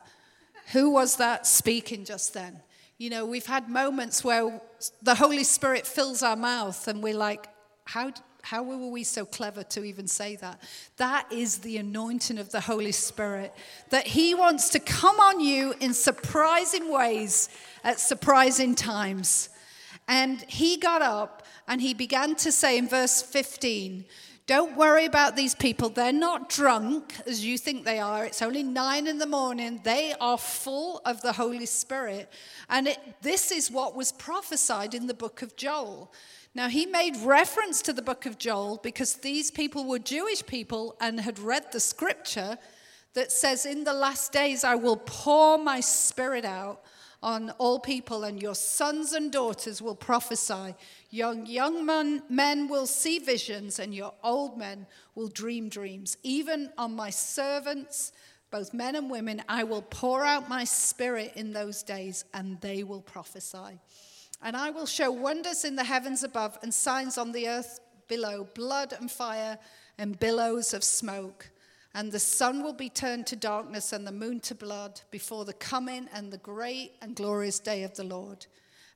Who 0.74 0.90
was 0.90 1.18
that 1.18 1.46
speaking 1.46 2.06
just 2.06 2.34
then? 2.34 2.62
You 2.98 3.10
know, 3.10 3.26
we've 3.26 3.46
had 3.46 3.70
moments 3.70 4.24
where 4.24 4.62
the 5.02 5.16
Holy 5.16 5.44
Spirit 5.44 5.86
fills 5.86 6.24
our 6.24 6.36
mouth 6.36 6.88
and 6.88 7.04
we're 7.04 7.14
like, 7.14 7.48
how, 7.84 8.12
how 8.42 8.64
were 8.64 8.90
we 8.90 9.04
so 9.04 9.26
clever 9.26 9.64
to 9.64 9.84
even 9.84 10.08
say 10.08 10.38
that? 10.38 10.62
That 10.98 11.32
is 11.32 11.60
the 11.60 11.78
anointing 11.78 12.38
of 12.38 12.52
the 12.52 12.62
Holy 12.62 12.94
Spirit. 12.94 13.54
That 13.90 14.08
He 14.08 14.34
wants 14.34 14.70
to 14.70 14.80
come 14.80 15.20
on 15.20 15.40
you 15.40 15.74
in 15.82 15.94
surprising 15.94 16.92
ways 16.92 17.50
at 17.84 18.00
surprising 18.00 18.76
times. 18.76 19.50
And 20.08 20.42
he 20.48 20.78
got 20.78 21.02
up 21.02 21.46
and 21.68 21.82
he 21.82 21.94
began 21.94 22.36
to 22.36 22.52
say 22.52 22.78
in 22.78 22.88
verse 22.88 23.22
15, 23.22 24.06
Don't 24.48 24.78
worry 24.78 25.06
about 25.06 25.36
these 25.36 25.56
people. 25.56 25.90
They're 25.90 26.14
not 26.14 26.50
drunk 26.50 27.16
as 27.26 27.44
you 27.44 27.58
think 27.58 27.84
they 27.84 27.98
are. 27.98 28.26
It's 28.26 28.44
only 28.44 28.62
nine 28.62 29.08
in 29.08 29.18
the 29.18 29.26
morning. 29.26 29.82
They 29.84 30.14
are 30.22 30.38
full 30.38 31.02
of 31.04 31.22
the 31.22 31.34
Holy 31.34 31.66
Spirit. 31.66 32.32
And 32.70 32.88
it, 32.88 33.00
this 33.24 33.52
is 33.52 33.72
what 33.72 33.96
was 33.96 34.12
prophesied 34.12 34.94
in 34.94 35.08
the 35.08 35.16
book 35.16 35.42
of 35.42 35.56
Joel. 35.56 36.14
Now, 36.54 36.70
he 36.70 36.86
made 36.86 37.18
reference 37.18 37.82
to 37.84 37.94
the 37.94 38.04
book 38.04 38.28
of 38.28 38.38
Joel 38.38 38.80
because 38.84 39.16
these 39.16 39.50
people 39.50 39.84
were 39.84 39.98
Jewish 39.98 40.46
people 40.46 40.96
and 41.02 41.20
had 41.20 41.40
read 41.40 41.72
the 41.72 41.80
scripture 41.80 42.60
that 43.16 43.32
says, 43.32 43.66
In 43.66 43.84
the 43.84 43.94
last 43.94 44.32
days 44.32 44.64
I 44.64 44.76
will 44.76 44.98
pour 44.98 45.58
my 45.58 45.80
spirit 45.80 46.46
out 46.46 46.84
on 47.26 47.50
all 47.58 47.80
people, 47.80 48.24
and 48.24 48.40
your 48.40 48.54
sons 48.54 49.12
and 49.12 49.32
daughters 49.32 49.82
will 49.82 49.96
prophesy. 49.96 50.76
Young, 51.10 51.48
young 51.48 51.84
men, 51.84 52.22
men 52.30 52.68
will 52.68 52.86
see 52.86 53.18
visions, 53.18 53.80
and 53.80 53.96
your 53.96 54.14
old 54.24 54.60
men 54.60 54.86
will 55.16 55.28
dream 55.28 55.68
dreams. 55.68 56.18
Even 56.22 56.72
on 56.78 56.96
my 56.96 57.10
servants, 57.10 58.12
both 58.52 58.76
men 58.76 58.96
and 58.96 59.10
women, 59.10 59.42
I 59.50 59.64
will 59.64 59.82
pour 59.82 60.24
out 60.24 60.48
my 60.48 60.66
spirit 60.66 61.34
in 61.36 61.52
those 61.52 61.82
days, 61.82 62.26
and 62.32 62.62
they 62.62 62.84
will 62.84 63.02
prophesy. 63.02 63.80
And 64.44 64.56
I 64.56 64.70
will 64.70 64.86
show 64.86 65.10
wonders 65.10 65.66
in 65.66 65.76
the 65.76 65.84
heavens 65.84 66.24
above 66.24 66.60
and 66.62 66.72
signs 66.72 67.18
on 67.18 67.32
the 67.32 67.50
earth 67.50 67.80
below 68.08 68.48
blood 68.54 68.94
and 68.94 69.10
fire 69.10 69.58
and 69.98 70.20
billows 70.20 70.76
of 70.76 70.84
smoke. 70.84 71.50
And 71.96 72.12
the 72.12 72.20
sun 72.20 72.62
will 72.62 72.74
be 72.74 72.90
turned 72.90 73.26
to 73.28 73.38
darkness 73.38 73.94
and 73.94 74.06
the 74.06 74.12
moon 74.12 74.42
to 74.42 74.54
blood 74.54 75.00
before 75.12 75.46
the 75.46 75.54
coming 75.54 76.10
and 76.14 76.30
the 76.30 76.38
great 76.38 76.92
and 77.02 77.16
glorious 77.16 77.58
day 77.58 77.84
of 77.84 77.96
the 77.96 78.04
Lord. 78.04 78.46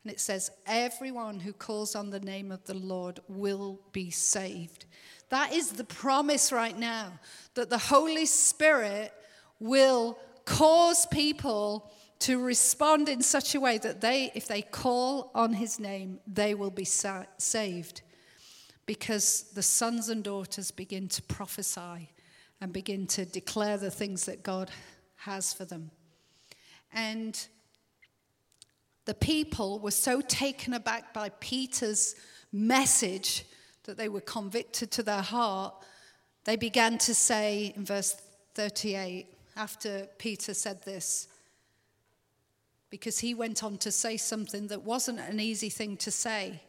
And 0.03 0.11
it 0.11 0.19
says, 0.19 0.51
Everyone 0.67 1.39
who 1.39 1.53
calls 1.53 1.95
on 1.95 2.09
the 2.09 2.19
name 2.19 2.51
of 2.51 2.65
the 2.65 2.73
Lord 2.73 3.21
will 3.29 3.79
be 3.93 4.11
saved. 4.11 4.85
That 5.29 5.53
is 5.53 5.71
the 5.71 5.85
promise 5.85 6.51
right 6.51 6.77
now 6.77 7.13
that 7.53 7.69
the 7.69 7.77
Holy 7.77 8.25
Spirit 8.25 9.13
will 9.61 10.19
cause 10.43 11.05
people 11.05 11.93
to 12.19 12.43
respond 12.43 13.07
in 13.07 13.21
such 13.21 13.55
a 13.55 13.61
way 13.61 13.77
that 13.77 14.01
they, 14.01 14.29
if 14.35 14.45
they 14.45 14.61
call 14.61 15.31
on 15.33 15.53
his 15.53 15.79
name, 15.79 16.19
they 16.27 16.53
will 16.53 16.69
be 16.69 16.83
sa- 16.83 17.23
saved. 17.37 18.01
Because 18.85 19.43
the 19.53 19.63
sons 19.63 20.09
and 20.09 20.21
daughters 20.21 20.69
begin 20.69 21.07
to 21.07 21.21
prophesy 21.21 22.09
and 22.61 22.73
begin 22.73 23.07
to 23.07 23.25
declare 23.25 23.77
the 23.77 23.91
things 23.91 24.25
that 24.25 24.43
God 24.43 24.69
has 25.17 25.53
for 25.53 25.65
them. 25.65 25.91
And 26.93 27.39
the 29.05 29.13
people 29.13 29.79
were 29.79 29.91
so 29.91 30.21
taken 30.21 30.73
aback 30.73 31.13
by 31.13 31.29
Peter's 31.39 32.15
message 32.51 33.45
that 33.83 33.97
they 33.97 34.09
were 34.09 34.21
convicted 34.21 34.91
to 34.91 35.03
their 35.03 35.21
heart. 35.21 35.73
They 36.45 36.55
began 36.55 36.97
to 36.99 37.15
say 37.15 37.73
in 37.75 37.85
verse 37.85 38.21
38, 38.55 39.27
after 39.55 40.07
Peter 40.17 40.53
said 40.53 40.83
this, 40.83 41.27
because 42.89 43.19
he 43.19 43.33
went 43.33 43.63
on 43.63 43.77
to 43.77 43.91
say 43.91 44.17
something 44.17 44.67
that 44.67 44.83
wasn't 44.83 45.19
an 45.19 45.39
easy 45.39 45.69
thing 45.69 45.95
to 45.97 46.11
say. 46.11 46.61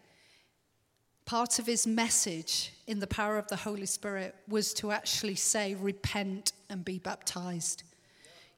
Part 1.31 1.61
of 1.61 1.66
his 1.66 1.87
message 1.87 2.73
in 2.88 2.99
the 2.99 3.07
power 3.07 3.38
of 3.38 3.47
the 3.47 3.55
Holy 3.55 3.87
Spirit 3.87 4.35
was 4.49 4.75
to 4.75 4.90
actually 4.90 5.37
say, 5.37 5.77
Repent 5.77 6.51
and 6.69 6.85
be 6.85 6.99
baptized. 6.99 7.85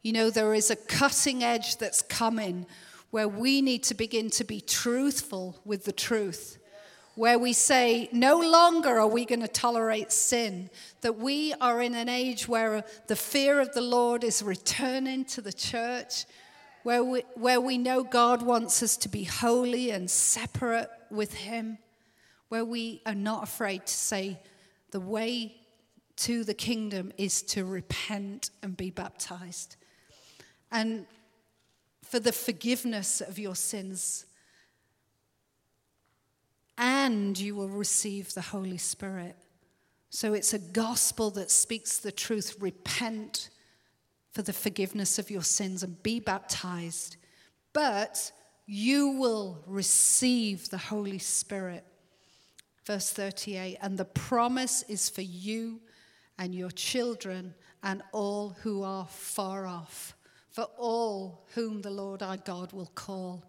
You 0.00 0.14
know, 0.14 0.30
there 0.30 0.54
is 0.54 0.70
a 0.70 0.76
cutting 0.76 1.44
edge 1.44 1.76
that's 1.76 2.00
coming 2.00 2.64
where 3.10 3.28
we 3.28 3.60
need 3.60 3.82
to 3.82 3.94
begin 3.94 4.30
to 4.30 4.44
be 4.44 4.62
truthful 4.62 5.60
with 5.66 5.84
the 5.84 5.92
truth. 5.92 6.56
Where 7.14 7.38
we 7.38 7.52
say, 7.52 8.08
no 8.10 8.40
longer 8.40 8.98
are 8.98 9.06
we 9.06 9.26
going 9.26 9.42
to 9.42 9.48
tolerate 9.48 10.10
sin, 10.10 10.70
that 11.02 11.18
we 11.18 11.52
are 11.60 11.82
in 11.82 11.94
an 11.94 12.08
age 12.08 12.48
where 12.48 12.84
the 13.06 13.16
fear 13.16 13.60
of 13.60 13.74
the 13.74 13.82
Lord 13.82 14.24
is 14.24 14.42
returning 14.42 15.26
to 15.26 15.42
the 15.42 15.52
church, 15.52 16.24
where 16.84 17.04
we, 17.04 17.20
where 17.34 17.60
we 17.60 17.76
know 17.76 18.02
God 18.02 18.40
wants 18.40 18.82
us 18.82 18.96
to 18.96 19.10
be 19.10 19.24
holy 19.24 19.90
and 19.90 20.10
separate 20.10 20.88
with 21.10 21.34
Him, 21.34 21.76
where 22.52 22.66
we 22.66 23.00
are 23.06 23.14
not 23.14 23.42
afraid 23.42 23.86
to 23.86 23.94
say, 23.94 24.38
the 24.90 25.00
way 25.00 25.56
to 26.16 26.44
the 26.44 26.52
kingdom 26.52 27.10
is 27.16 27.40
to 27.40 27.64
repent 27.64 28.50
and 28.62 28.76
be 28.76 28.90
baptized. 28.90 29.76
And 30.70 31.06
for 32.04 32.20
the 32.20 32.30
forgiveness 32.30 33.22
of 33.22 33.38
your 33.38 33.56
sins. 33.56 34.26
And 36.76 37.40
you 37.40 37.54
will 37.54 37.70
receive 37.70 38.34
the 38.34 38.42
Holy 38.42 38.76
Spirit. 38.76 39.34
So 40.10 40.34
it's 40.34 40.52
a 40.52 40.58
gospel 40.58 41.30
that 41.30 41.50
speaks 41.50 41.96
the 41.96 42.12
truth. 42.12 42.56
Repent 42.60 43.48
for 44.32 44.42
the 44.42 44.52
forgiveness 44.52 45.18
of 45.18 45.30
your 45.30 45.40
sins 45.40 45.82
and 45.82 46.02
be 46.02 46.20
baptized. 46.20 47.16
But 47.72 48.30
you 48.66 49.12
will 49.12 49.64
receive 49.66 50.68
the 50.68 50.76
Holy 50.76 51.18
Spirit. 51.18 51.86
Verse 52.84 53.12
38 53.12 53.78
And 53.80 53.98
the 53.98 54.04
promise 54.04 54.82
is 54.88 55.08
for 55.08 55.22
you 55.22 55.80
and 56.38 56.54
your 56.54 56.70
children 56.70 57.54
and 57.82 58.02
all 58.12 58.56
who 58.62 58.82
are 58.82 59.06
far 59.06 59.66
off, 59.66 60.16
for 60.50 60.66
all 60.76 61.46
whom 61.54 61.82
the 61.82 61.90
Lord 61.90 62.22
our 62.22 62.36
God 62.36 62.72
will 62.72 62.90
call. 62.94 63.44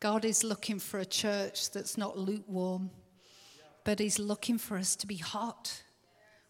God 0.00 0.24
is 0.24 0.42
looking 0.42 0.78
for 0.78 0.98
a 0.98 1.04
church 1.04 1.70
that's 1.70 1.96
not 1.96 2.18
lukewarm, 2.18 2.90
but 3.84 4.00
He's 4.00 4.18
looking 4.18 4.58
for 4.58 4.76
us 4.76 4.96
to 4.96 5.06
be 5.06 5.16
hot, 5.16 5.82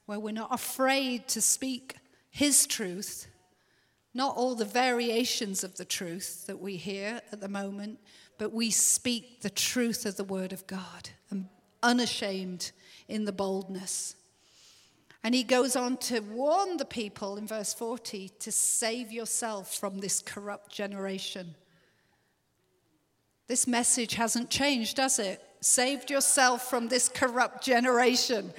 where 0.07 0.21
we're 0.21 0.33
not 0.33 0.55
afraid 0.55 1.29
to 1.29 1.41
speak 1.41 1.97
His 2.31 2.67
truth, 2.67 3.27
not 4.15 4.37
all 4.37 4.55
the 4.55 4.65
variations 4.65 5.65
of 5.65 5.77
the 5.77 5.85
truth 5.85 6.47
that 6.47 6.61
we 6.61 6.77
hear 6.77 7.21
at 7.31 7.41
the 7.41 7.49
moment, 7.49 7.99
but 8.39 8.53
we 8.53 8.71
speak 8.71 9.43
the 9.43 9.51
truth 9.51 10.07
of 10.07 10.17
the 10.17 10.25
Word 10.25 10.53
of 10.53 10.67
God 10.67 11.11
and 11.31 11.49
unashamed 11.83 12.73
in 13.09 13.25
the 13.25 13.33
boldness. 13.33 14.17
And 15.25 15.35
he 15.35 15.45
goes 15.45 15.77
on 15.77 15.99
to 15.99 16.21
warn 16.21 16.79
the 16.79 16.85
people 16.85 17.37
in 17.37 17.47
verse 17.47 17.73
40 17.73 18.31
to 18.41 18.51
save 18.51 19.13
yourself 19.13 19.75
from 19.75 19.99
this 19.99 20.21
corrupt 20.21 20.73
generation. 20.73 21.55
This 23.47 23.67
message 23.67 24.15
hasn't 24.15 24.51
changed, 24.51 24.97
does 24.97 25.19
it? 25.19 25.41
Saved 25.61 26.11
yourself 26.11 26.69
from 26.69 26.89
this 26.89 27.09
corrupt 27.09 27.63
generation. 27.63 28.53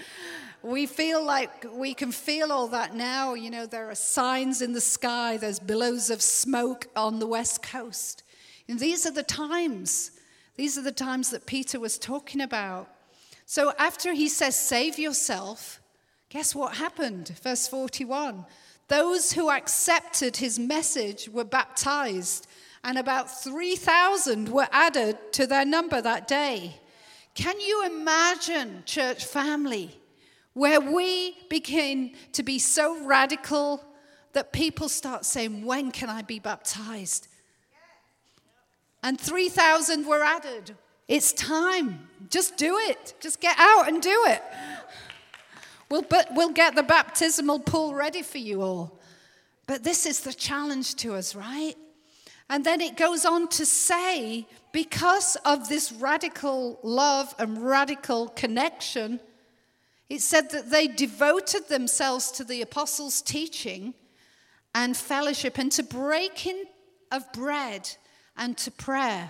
We 0.61 0.85
feel 0.85 1.25
like 1.25 1.65
we 1.73 1.93
can 1.93 2.13
feel 2.13 2.49
all 2.49 2.69
that 2.69 2.95
now. 2.95 3.33
You 3.33 3.49
know, 3.49 3.65
there 3.65 3.89
are 3.89 3.95
signs 3.95 4.61
in 4.61 4.71
the 4.71 4.79
sky, 4.79 5.35
there's 5.35 5.59
billows 5.59 6.09
of 6.09 6.21
smoke 6.21 6.87
on 6.95 7.19
the 7.19 7.27
west 7.27 7.61
coast. 7.61 8.23
And 8.69 8.79
these 8.79 9.05
are 9.05 9.11
the 9.11 9.23
times, 9.23 10.11
these 10.55 10.77
are 10.77 10.81
the 10.81 10.93
times 10.93 11.31
that 11.31 11.45
Peter 11.45 11.81
was 11.81 11.97
talking 11.97 12.39
about. 12.39 12.92
So 13.45 13.73
after 13.77 14.13
he 14.13 14.29
says, 14.29 14.55
save 14.55 14.97
yourself, 14.97 15.81
Guess 16.33 16.55
what 16.55 16.77
happened? 16.77 17.31
Verse 17.43 17.67
41 17.67 18.45
Those 18.87 19.33
who 19.33 19.51
accepted 19.51 20.37
his 20.37 20.57
message 20.57 21.29
were 21.29 21.43
baptized, 21.43 22.47
and 22.83 22.97
about 22.97 23.43
3,000 23.43 24.49
were 24.49 24.67
added 24.71 25.15
to 25.33 25.45
their 25.45 25.63
number 25.63 26.01
that 26.01 26.27
day. 26.27 26.81
Can 27.35 27.59
you 27.59 27.85
imagine, 27.85 28.81
church 28.85 29.25
family, 29.25 29.95
where 30.53 30.81
we 30.81 31.37
begin 31.51 32.15
to 32.31 32.41
be 32.41 32.57
so 32.57 33.05
radical 33.05 33.85
that 34.33 34.51
people 34.51 34.89
start 34.89 35.25
saying, 35.25 35.63
When 35.63 35.91
can 35.91 36.09
I 36.09 36.23
be 36.23 36.39
baptized? 36.39 37.27
And 39.03 39.21
3,000 39.21 40.07
were 40.07 40.23
added. 40.23 40.75
It's 41.13 41.31
time. 41.31 42.07
Just 42.31 42.57
do 42.57 42.75
it. 42.79 43.13
Just 43.19 43.39
get 43.39 43.55
out 43.59 43.87
and 43.87 44.01
do 44.01 44.23
it. 44.29 44.41
We'll, 45.87 46.01
but 46.01 46.29
we'll 46.31 46.53
get 46.53 46.73
the 46.73 46.81
baptismal 46.81 47.59
pool 47.59 47.93
ready 47.93 48.23
for 48.23 48.39
you 48.39 48.63
all. 48.63 48.99
But 49.67 49.83
this 49.83 50.07
is 50.07 50.21
the 50.21 50.33
challenge 50.33 50.95
to 50.95 51.13
us, 51.13 51.35
right? 51.35 51.75
And 52.49 52.65
then 52.65 52.81
it 52.81 52.97
goes 52.97 53.25
on 53.25 53.47
to 53.49 53.63
say, 53.63 54.47
because 54.71 55.37
of 55.45 55.69
this 55.69 55.91
radical 55.91 56.79
love 56.81 57.35
and 57.37 57.63
radical 57.63 58.29
connection, 58.29 59.19
it 60.09 60.21
said 60.21 60.49
that 60.49 60.71
they 60.71 60.87
devoted 60.87 61.67
themselves 61.67 62.31
to 62.31 62.43
the 62.43 62.63
apostles' 62.63 63.21
teaching 63.21 63.93
and 64.73 64.97
fellowship 64.97 65.59
and 65.59 65.71
to 65.73 65.83
breaking 65.83 66.63
of 67.11 67.31
bread 67.33 67.87
and 68.35 68.57
to 68.57 68.71
prayer. 68.71 69.29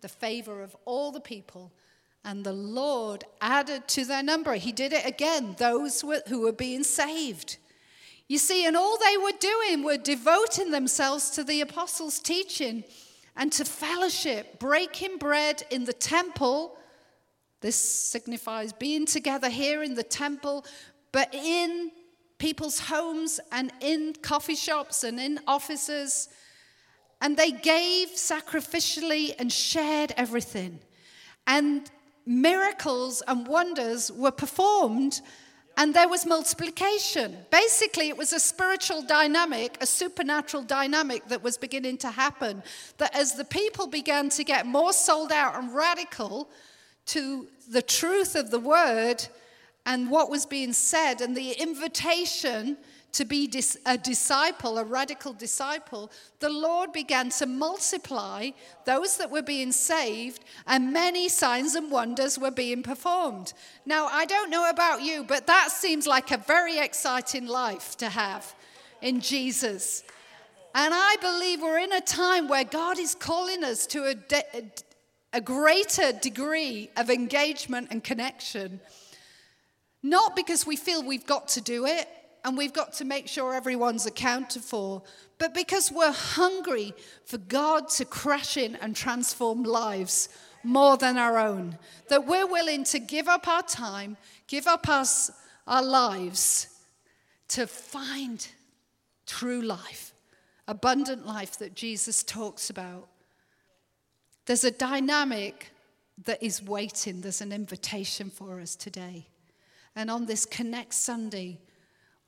the 0.00 0.08
favor 0.08 0.62
of 0.62 0.76
all 0.84 1.12
the 1.12 1.20
people. 1.20 1.72
And 2.24 2.44
the 2.44 2.52
Lord 2.52 3.24
added 3.40 3.86
to 3.88 4.04
their 4.04 4.22
number, 4.22 4.54
He 4.54 4.72
did 4.72 4.92
it 4.92 5.06
again, 5.06 5.54
those 5.58 6.02
who 6.28 6.40
were 6.40 6.52
being 6.52 6.82
saved. 6.82 7.58
You 8.28 8.38
see, 8.38 8.66
and 8.66 8.76
all 8.76 8.98
they 8.98 9.16
were 9.16 9.38
doing 9.38 9.84
were 9.84 9.96
devoting 9.96 10.72
themselves 10.72 11.30
to 11.30 11.44
the 11.44 11.60
apostles' 11.60 12.18
teaching 12.18 12.82
and 13.36 13.52
to 13.52 13.64
fellowship, 13.64 14.58
breaking 14.58 15.18
bread 15.18 15.62
in 15.70 15.84
the 15.84 15.92
temple. 15.92 16.76
This 17.60 17.76
signifies 17.76 18.72
being 18.72 19.06
together 19.06 19.48
here 19.48 19.82
in 19.84 19.94
the 19.94 20.02
temple, 20.02 20.64
but 21.12 21.32
in 21.32 21.92
people's 22.38 22.80
homes 22.80 23.38
and 23.52 23.72
in 23.80 24.14
coffee 24.22 24.56
shops 24.56 25.04
and 25.04 25.20
in 25.20 25.38
offices 25.46 26.28
and 27.20 27.36
they 27.36 27.50
gave 27.50 28.10
sacrificially 28.10 29.34
and 29.38 29.52
shared 29.52 30.12
everything. 30.16 30.80
And 31.46 31.90
miracles 32.26 33.22
and 33.26 33.46
wonders 33.46 34.12
were 34.12 34.30
performed, 34.30 35.20
and 35.78 35.94
there 35.94 36.08
was 36.08 36.26
multiplication. 36.26 37.36
Basically, 37.50 38.08
it 38.08 38.16
was 38.16 38.32
a 38.32 38.40
spiritual 38.40 39.02
dynamic, 39.02 39.76
a 39.80 39.86
supernatural 39.86 40.62
dynamic 40.62 41.26
that 41.28 41.42
was 41.42 41.56
beginning 41.56 41.98
to 41.98 42.10
happen. 42.10 42.62
That 42.98 43.14
as 43.14 43.34
the 43.34 43.44
people 43.44 43.86
began 43.86 44.28
to 44.30 44.44
get 44.44 44.66
more 44.66 44.92
sold 44.92 45.32
out 45.32 45.56
and 45.56 45.74
radical 45.74 46.48
to 47.06 47.46
the 47.70 47.82
truth 47.82 48.34
of 48.34 48.50
the 48.50 48.58
word 48.58 49.26
and 49.84 50.10
what 50.10 50.30
was 50.30 50.46
being 50.46 50.72
said, 50.72 51.20
and 51.20 51.36
the 51.36 51.52
invitation 51.52 52.76
to 53.16 53.24
be 53.24 53.50
a 53.86 53.96
disciple, 53.96 54.76
a 54.76 54.84
radical 54.84 55.32
disciple, 55.32 56.10
the 56.40 56.50
Lord 56.50 56.92
began 56.92 57.30
to 57.30 57.46
multiply 57.46 58.50
those 58.84 59.16
that 59.16 59.30
were 59.30 59.42
being 59.42 59.72
saved, 59.72 60.44
and 60.66 60.92
many 60.92 61.30
signs 61.30 61.74
and 61.74 61.90
wonders 61.90 62.38
were 62.38 62.50
being 62.50 62.82
performed. 62.82 63.54
Now, 63.86 64.06
I 64.06 64.26
don't 64.26 64.50
know 64.50 64.68
about 64.68 65.00
you, 65.00 65.24
but 65.24 65.46
that 65.46 65.70
seems 65.70 66.06
like 66.06 66.30
a 66.30 66.36
very 66.36 66.78
exciting 66.78 67.46
life 67.46 67.96
to 67.98 68.10
have 68.10 68.54
in 69.00 69.20
Jesus. 69.20 70.02
And 70.74 70.92
I 70.92 71.16
believe 71.22 71.62
we're 71.62 71.78
in 71.78 71.92
a 71.92 72.02
time 72.02 72.48
where 72.48 72.64
God 72.64 72.98
is 72.98 73.14
calling 73.14 73.64
us 73.64 73.86
to 73.86 74.04
a, 74.04 74.14
de- 74.14 74.72
a 75.32 75.40
greater 75.40 76.12
degree 76.12 76.90
of 76.98 77.08
engagement 77.08 77.88
and 77.90 78.04
connection. 78.04 78.78
Not 80.02 80.36
because 80.36 80.66
we 80.66 80.76
feel 80.76 81.02
we've 81.02 81.26
got 81.26 81.48
to 81.48 81.62
do 81.62 81.86
it, 81.86 82.06
and 82.46 82.56
we've 82.56 82.72
got 82.72 82.92
to 82.94 83.04
make 83.04 83.26
sure 83.26 83.52
everyone's 83.52 84.06
accounted 84.06 84.62
for, 84.62 85.02
but 85.36 85.52
because 85.52 85.90
we're 85.90 86.12
hungry 86.12 86.94
for 87.24 87.38
God 87.38 87.88
to 87.90 88.04
crash 88.04 88.56
in 88.56 88.76
and 88.76 88.94
transform 88.94 89.64
lives 89.64 90.28
more 90.62 90.96
than 90.96 91.18
our 91.18 91.38
own. 91.38 91.76
That 92.08 92.24
we're 92.24 92.46
willing 92.46 92.84
to 92.84 93.00
give 93.00 93.26
up 93.26 93.48
our 93.48 93.64
time, 93.64 94.16
give 94.46 94.68
up 94.68 94.88
us, 94.88 95.32
our 95.66 95.82
lives 95.82 96.68
to 97.48 97.66
find 97.66 98.46
true 99.26 99.60
life 99.60 100.12
abundant 100.68 101.26
life 101.26 101.58
that 101.58 101.74
Jesus 101.74 102.22
talks 102.22 102.70
about. 102.70 103.08
There's 104.46 104.64
a 104.64 104.70
dynamic 104.70 105.72
that 106.24 106.40
is 106.40 106.62
waiting, 106.62 107.22
there's 107.22 107.40
an 107.40 107.52
invitation 107.52 108.30
for 108.30 108.60
us 108.60 108.76
today. 108.76 109.26
And 109.96 110.10
on 110.12 110.26
this 110.26 110.46
Connect 110.46 110.94
Sunday, 110.94 111.58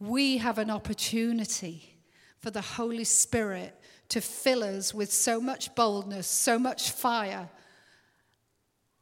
we 0.01 0.39
have 0.39 0.59
an 0.59 0.71
opportunity 0.71 1.97
for 2.39 2.51
the 2.51 2.61
Holy 2.61 3.05
Spirit 3.05 3.75
to 4.09 4.21
fill 4.21 4.63
us 4.63 4.95
with 4.95 5.13
so 5.13 5.41
much 5.41 5.75
boldness, 5.75 6.27
so 6.27 6.59
much 6.59 6.91
fire, 6.91 7.49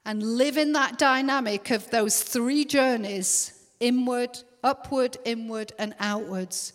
and 0.04 0.22
live 0.22 0.56
in 0.56 0.72
that 0.72 0.98
dynamic 0.98 1.70
of 1.70 1.90
those 1.90 2.22
three 2.22 2.64
journeys 2.64 3.52
inward, 3.78 4.38
upward, 4.64 5.18
inward, 5.24 5.72
and 5.78 5.94
outwards 6.00 6.72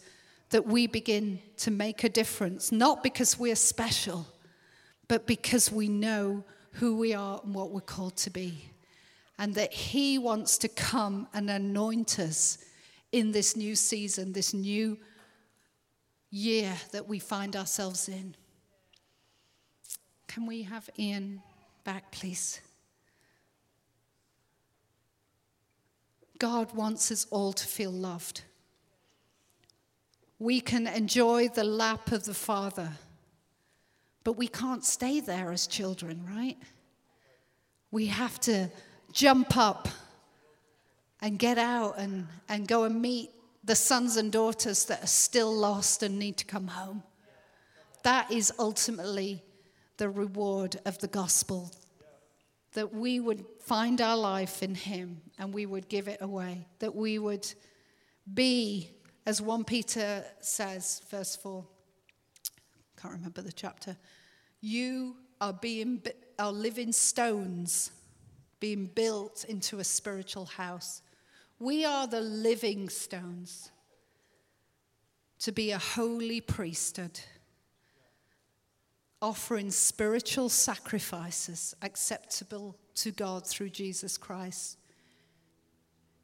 that 0.51 0.67
we 0.67 0.85
begin 0.85 1.39
to 1.57 1.71
make 1.71 2.03
a 2.03 2.09
difference, 2.09 2.71
not 2.71 3.01
because 3.01 3.39
we're 3.39 3.55
special, 3.55 4.27
but 5.07 5.25
because 5.25 5.71
we 5.71 5.87
know 5.87 6.43
who 6.73 6.95
we 6.95 7.13
are 7.13 7.41
and 7.43 7.55
what 7.55 7.71
we're 7.71 7.81
called 7.81 8.15
to 8.17 8.29
be. 8.29 8.65
And 9.39 9.55
that 9.55 9.73
He 9.73 10.19
wants 10.19 10.57
to 10.59 10.67
come 10.67 11.27
and 11.33 11.49
anoint 11.49 12.19
us 12.19 12.59
in 13.11 13.31
this 13.31 13.55
new 13.55 13.75
season, 13.75 14.33
this 14.33 14.53
new 14.53 14.97
year 16.29 16.73
that 16.91 17.07
we 17.07 17.19
find 17.19 17.55
ourselves 17.55 18.07
in. 18.07 18.35
Can 20.27 20.45
we 20.45 20.63
have 20.63 20.89
Ian 20.97 21.41
back, 21.83 22.11
please? 22.11 22.61
God 26.39 26.73
wants 26.73 27.11
us 27.11 27.27
all 27.29 27.53
to 27.53 27.67
feel 27.67 27.91
loved. 27.91 28.41
We 30.39 30.59
can 30.59 30.87
enjoy 30.87 31.49
the 31.49 31.63
lap 31.63 32.11
of 32.11 32.23
the 32.23 32.33
Father, 32.33 32.93
but 34.23 34.37
we 34.37 34.47
can't 34.47 34.83
stay 34.83 35.19
there 35.19 35.51
as 35.51 35.67
children, 35.67 36.25
right? 36.27 36.57
We 37.91 38.07
have 38.07 38.39
to 38.41 38.71
jump 39.11 39.55
up 39.57 39.89
and 41.21 41.37
get 41.37 41.57
out 41.57 41.97
and, 41.97 42.27
and 42.49 42.67
go 42.67 42.83
and 42.83 43.01
meet 43.01 43.31
the 43.63 43.75
sons 43.75 44.17
and 44.17 44.31
daughters 44.31 44.85
that 44.85 45.03
are 45.03 45.07
still 45.07 45.53
lost 45.53 46.03
and 46.03 46.17
need 46.17 46.37
to 46.37 46.45
come 46.45 46.67
home. 46.67 47.03
That 48.03 48.31
is 48.31 48.51
ultimately 48.57 49.43
the 49.97 50.09
reward 50.09 50.79
of 50.85 50.97
the 50.99 51.07
gospel 51.07 51.71
that 52.73 52.93
we 52.93 53.19
would 53.19 53.45
find 53.59 53.99
our 54.01 54.17
life 54.17 54.63
in 54.63 54.75
Him 54.75 55.21
and 55.37 55.53
we 55.53 55.65
would 55.65 55.89
give 55.89 56.07
it 56.07 56.21
away, 56.21 56.65
that 56.79 56.95
we 56.95 57.19
would 57.19 57.47
be, 58.33 58.89
as 59.25 59.41
1 59.41 59.65
Peter 59.65 60.23
says, 60.39 61.01
verse 61.09 61.35
4, 61.35 61.65
can't 62.99 63.13
remember 63.13 63.41
the 63.41 63.51
chapter, 63.51 63.97
you 64.61 65.15
are 65.39 65.53
being 65.53 66.01
are 66.39 66.51
living 66.51 66.91
stones 66.91 67.91
being 68.59 68.85
built 68.85 69.43
into 69.49 69.79
a 69.79 69.83
spiritual 69.83 70.45
house. 70.45 71.01
We 71.61 71.85
are 71.85 72.07
the 72.07 72.21
living 72.21 72.89
stones 72.89 73.69
to 75.41 75.51
be 75.51 75.69
a 75.69 75.77
holy 75.77 76.41
priesthood 76.41 77.19
offering 79.21 79.69
spiritual 79.69 80.49
sacrifices 80.49 81.75
acceptable 81.83 82.75
to 82.95 83.11
God 83.11 83.45
through 83.45 83.69
Jesus 83.69 84.17
Christ. 84.17 84.79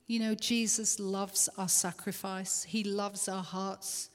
You 0.08 0.22
know, 0.22 0.34
Jesus 0.34 1.00
loves 1.00 1.50
our 1.56 1.70
sacrifice, 1.70 2.64
He 2.64 2.84
loves 2.84 3.30
our 3.30 3.44
hearts, 3.44 4.10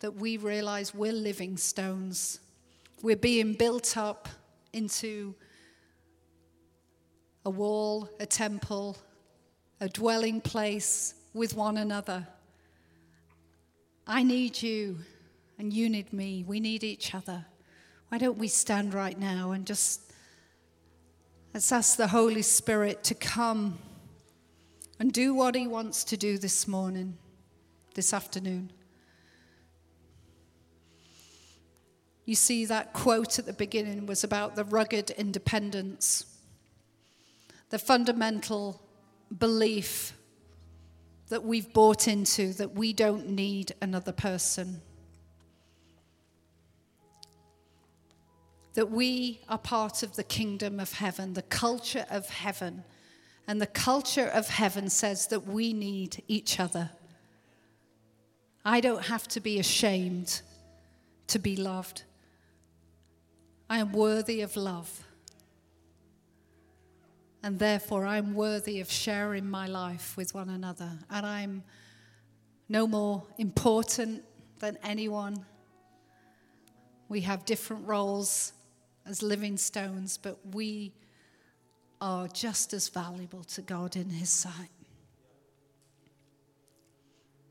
that 0.00 0.16
we 0.16 0.36
realize 0.36 0.92
we're 0.92 1.12
living 1.12 1.56
stones. 1.56 2.40
We're 3.02 3.14
being 3.14 3.52
built 3.52 3.96
up 3.96 4.28
into 4.72 5.36
a 7.44 7.50
wall, 7.50 8.10
a 8.18 8.26
temple, 8.26 8.96
a 9.80 9.88
dwelling 9.88 10.40
place 10.40 11.14
with 11.34 11.54
one 11.54 11.76
another. 11.76 12.26
I 14.06 14.22
need 14.22 14.62
you, 14.62 14.98
and 15.58 15.72
you 15.72 15.90
need 15.90 16.12
me. 16.12 16.44
We 16.46 16.60
need 16.60 16.82
each 16.82 17.14
other. 17.14 17.44
Why 18.08 18.18
don't 18.18 18.38
we 18.38 18.48
stand 18.48 18.94
right 18.94 19.18
now 19.18 19.50
and 19.50 19.66
just 19.66 20.00
let's 21.52 21.72
ask 21.72 21.96
the 21.96 22.06
Holy 22.06 22.42
Spirit 22.42 23.04
to 23.04 23.14
come 23.14 23.78
and 24.98 25.12
do 25.12 25.34
what 25.34 25.54
He 25.54 25.66
wants 25.66 26.04
to 26.04 26.16
do 26.16 26.38
this 26.38 26.66
morning, 26.66 27.18
this 27.94 28.14
afternoon. 28.14 28.70
You 32.24 32.34
see, 32.34 32.64
that 32.66 32.92
quote 32.92 33.38
at 33.38 33.46
the 33.46 33.52
beginning 33.52 34.06
was 34.06 34.24
about 34.24 34.56
the 34.56 34.64
rugged 34.64 35.10
independence, 35.10 36.24
the 37.70 37.78
fundamental 37.78 38.85
belief 39.36 40.12
that 41.28 41.42
we've 41.42 41.72
bought 41.72 42.06
into 42.08 42.52
that 42.54 42.74
we 42.74 42.92
don't 42.92 43.28
need 43.30 43.72
another 43.80 44.12
person. 44.12 44.80
that 48.76 48.90
we 48.90 49.40
are 49.48 49.58
part 49.58 50.02
of 50.02 50.16
the 50.16 50.22
kingdom 50.22 50.78
of 50.78 50.92
heaven, 50.92 51.32
the 51.32 51.42
culture 51.42 52.04
of 52.10 52.28
heaven. 52.28 52.84
And 53.48 53.60
the 53.60 53.66
culture 53.66 54.26
of 54.26 54.48
heaven 54.48 54.90
says 54.90 55.28
that 55.28 55.46
we 55.46 55.72
need 55.72 56.22
each 56.28 56.60
other. 56.60 56.90
I 58.66 58.82
don't 58.82 59.06
have 59.06 59.26
to 59.28 59.40
be 59.40 59.58
ashamed 59.58 60.42
to 61.28 61.38
be 61.38 61.56
loved. 61.56 62.02
I 63.70 63.78
am 63.78 63.92
worthy 63.92 64.42
of 64.42 64.56
love. 64.56 65.05
And 67.46 67.60
therefore, 67.60 68.04
I'm 68.04 68.34
worthy 68.34 68.80
of 68.80 68.90
sharing 68.90 69.48
my 69.48 69.68
life 69.68 70.16
with 70.16 70.34
one 70.34 70.48
another. 70.48 70.90
And 71.08 71.24
I'm 71.24 71.62
no 72.68 72.88
more 72.88 73.22
important 73.38 74.24
than 74.58 74.76
anyone. 74.82 75.46
We 77.08 77.20
have 77.20 77.44
different 77.44 77.86
roles 77.86 78.52
as 79.06 79.22
living 79.22 79.58
stones, 79.58 80.18
but 80.18 80.40
we 80.54 80.92
are 82.00 82.26
just 82.26 82.72
as 82.72 82.88
valuable 82.88 83.44
to 83.44 83.62
God 83.62 83.94
in 83.94 84.10
His 84.10 84.30
sight. 84.30 84.72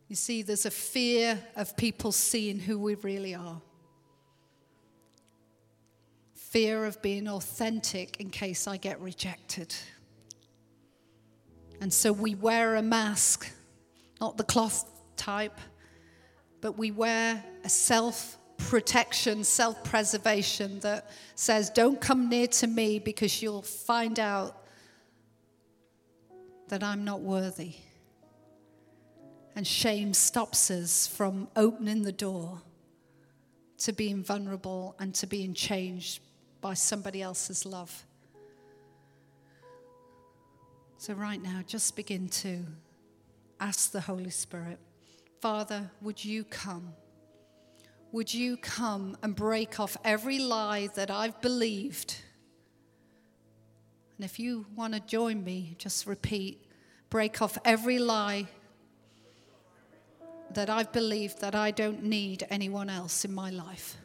You 0.09 0.17
see, 0.17 0.41
there's 0.41 0.65
a 0.65 0.71
fear 0.71 1.39
of 1.55 1.77
people 1.77 2.11
seeing 2.11 2.59
who 2.59 2.77
we 2.77 2.95
really 2.95 3.33
are. 3.33 3.61
Fear 6.55 6.85
of 6.85 7.01
being 7.01 7.27
authentic 7.27 8.21
in 8.21 8.29
case 8.29 8.65
I 8.65 8.77
get 8.77 9.01
rejected. 9.01 9.75
And 11.81 11.91
so 11.91 12.13
we 12.13 12.33
wear 12.33 12.75
a 12.75 12.81
mask, 12.81 13.51
not 14.21 14.37
the 14.37 14.45
cloth 14.45 14.89
type, 15.17 15.59
but 16.61 16.77
we 16.77 16.91
wear 16.91 17.43
a 17.65 17.67
self 17.67 18.37
protection, 18.57 19.43
self 19.43 19.83
preservation 19.83 20.79
that 20.79 21.11
says, 21.35 21.69
Don't 21.71 21.99
come 21.99 22.29
near 22.29 22.47
to 22.47 22.67
me 22.67 22.99
because 22.99 23.41
you'll 23.41 23.61
find 23.61 24.17
out 24.17 24.63
that 26.69 26.83
I'm 26.83 27.03
not 27.03 27.19
worthy. 27.19 27.73
And 29.57 29.67
shame 29.67 30.13
stops 30.13 30.71
us 30.71 31.05
from 31.05 31.49
opening 31.57 32.03
the 32.03 32.13
door 32.13 32.61
to 33.79 33.91
being 33.91 34.23
vulnerable 34.23 34.95
and 34.99 35.13
to 35.15 35.27
being 35.27 35.53
changed 35.53 36.21
by 36.65 36.73
somebody 36.73 37.21
else's 37.21 37.63
love. 37.63 37.93
So, 40.97 41.13
right 41.13 41.39
now, 41.39 41.61
just 41.67 41.95
begin 41.95 42.27
to 42.43 42.65
ask 43.59 43.91
the 43.91 44.01
Holy 44.01 44.31
Spirit, 44.31 44.79
Father, 45.39 45.91
would 46.01 46.25
you 46.25 46.43
come? 46.43 46.93
would 48.11 48.33
you 48.33 48.55
come 48.55 49.17
and 49.21 49.35
break 49.35 49.77
off 49.77 49.97
every 50.05 50.39
lie 50.39 50.87
that 50.95 51.11
I've 51.11 51.41
believed? 51.41 52.15
And 54.15 54.23
if 54.23 54.39
you 54.39 54.65
want 54.73 54.93
to 54.93 55.01
join 55.01 55.43
me, 55.43 55.75
just 55.77 56.07
repeat 56.07 56.65
break 57.09 57.41
off 57.41 57.57
every 57.65 57.99
lie 57.99 58.47
that 60.53 60.69
I've 60.69 60.93
believed 60.93 61.41
that 61.41 61.55
I 61.55 61.71
don't 61.71 62.03
need 62.03 62.47
anyone 62.49 62.89
else 62.89 63.25
in 63.25 63.33
my 63.33 63.49
life. 63.49 63.97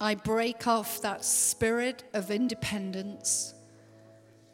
I 0.00 0.14
break 0.14 0.66
off 0.66 1.02
that 1.02 1.24
spirit 1.24 2.04
of 2.14 2.30
independence 2.30 3.54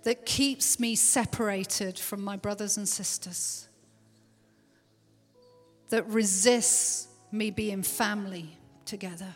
that 0.05 0.25
keeps 0.25 0.81
me 0.81 0.95
separated 0.95 1.99
from 1.99 2.23
my 2.23 2.37
brothers 2.37 2.77
and 2.77 2.89
sisters 2.89 3.69
that 5.91 6.07
resists 6.09 7.09
me 7.31 7.51
being 7.51 7.83
family 7.83 8.59
together. 8.85 9.35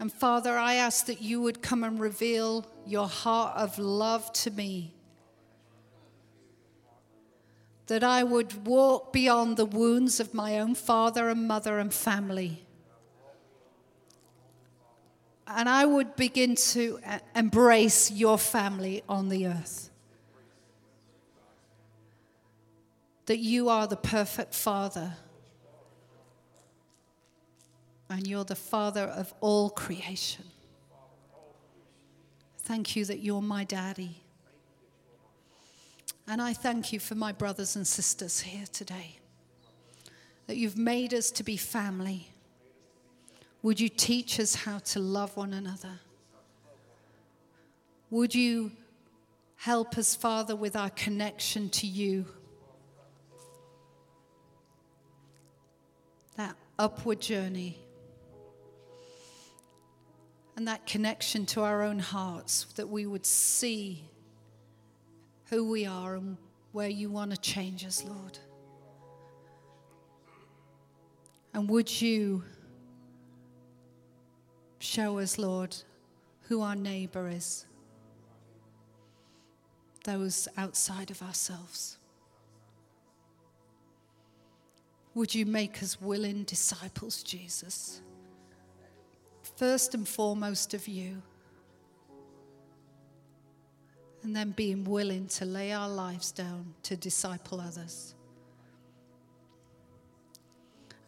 And 0.00 0.12
Father, 0.12 0.56
I 0.56 0.74
ask 0.74 1.06
that 1.06 1.20
you 1.20 1.40
would 1.40 1.62
come 1.62 1.82
and 1.82 1.98
reveal 1.98 2.64
your 2.86 3.08
heart 3.08 3.56
of 3.56 3.78
love 3.78 4.32
to 4.34 4.50
me. 4.50 4.94
That 7.88 8.04
I 8.04 8.22
would 8.22 8.66
walk 8.66 9.12
beyond 9.12 9.56
the 9.56 9.64
wounds 9.64 10.20
of 10.20 10.34
my 10.34 10.58
own 10.58 10.74
father 10.74 11.28
and 11.28 11.48
mother 11.48 11.78
and 11.78 11.92
family. 11.92 12.64
And 15.46 15.68
I 15.68 15.86
would 15.86 16.14
begin 16.14 16.54
to 16.54 17.00
embrace 17.34 18.10
your 18.10 18.36
family 18.36 19.02
on 19.08 19.30
the 19.30 19.46
earth. 19.46 19.90
That 23.24 23.38
you 23.38 23.70
are 23.70 23.86
the 23.86 23.96
perfect 23.96 24.54
father. 24.54 25.14
And 28.10 28.26
you're 28.26 28.44
the 28.44 28.54
father 28.54 29.04
of 29.04 29.32
all 29.40 29.70
creation. 29.70 30.44
Thank 32.58 32.96
you 32.96 33.06
that 33.06 33.20
you're 33.20 33.40
my 33.40 33.64
daddy. 33.64 34.22
And 36.30 36.42
I 36.42 36.52
thank 36.52 36.92
you 36.92 37.00
for 37.00 37.14
my 37.14 37.32
brothers 37.32 37.74
and 37.74 37.86
sisters 37.86 38.40
here 38.40 38.66
today, 38.70 39.18
that 40.46 40.58
you've 40.58 40.76
made 40.76 41.14
us 41.14 41.30
to 41.30 41.42
be 41.42 41.56
family. 41.56 42.28
Would 43.62 43.80
you 43.80 43.88
teach 43.88 44.38
us 44.38 44.54
how 44.54 44.78
to 44.80 45.00
love 45.00 45.38
one 45.38 45.54
another? 45.54 46.00
Would 48.10 48.34
you 48.34 48.72
help 49.56 49.96
us, 49.96 50.14
Father, 50.14 50.54
with 50.54 50.76
our 50.76 50.90
connection 50.90 51.70
to 51.70 51.86
you? 51.86 52.26
That 56.36 56.56
upward 56.78 57.22
journey 57.22 57.78
and 60.56 60.68
that 60.68 60.86
connection 60.86 61.46
to 61.46 61.62
our 61.62 61.82
own 61.82 62.00
hearts, 62.00 62.66
that 62.76 62.90
we 62.90 63.06
would 63.06 63.24
see 63.24 64.07
who 65.50 65.70
we 65.70 65.86
are 65.86 66.16
and 66.16 66.36
where 66.72 66.88
you 66.88 67.10
want 67.10 67.30
to 67.30 67.36
change 67.36 67.84
us, 67.84 68.04
Lord. 68.04 68.38
And 71.54 71.68
would 71.68 72.00
you 72.00 72.44
show 74.78 75.18
us, 75.18 75.38
Lord, 75.38 75.76
who 76.42 76.62
our 76.62 76.76
neighbor 76.76 77.28
is? 77.28 77.66
Those 80.04 80.48
outside 80.56 81.10
of 81.10 81.22
ourselves. 81.22 81.96
Would 85.14 85.34
you 85.34 85.46
make 85.46 85.82
us 85.82 86.00
willing 86.00 86.44
disciples, 86.44 87.22
Jesus? 87.22 88.02
First 89.56 89.94
and 89.94 90.06
foremost 90.06 90.74
of 90.74 90.86
you 90.86 91.22
and 94.22 94.34
then 94.34 94.50
being 94.50 94.84
willing 94.84 95.26
to 95.28 95.44
lay 95.44 95.72
our 95.72 95.88
lives 95.88 96.32
down 96.32 96.74
to 96.82 96.96
disciple 96.96 97.60
others. 97.60 98.14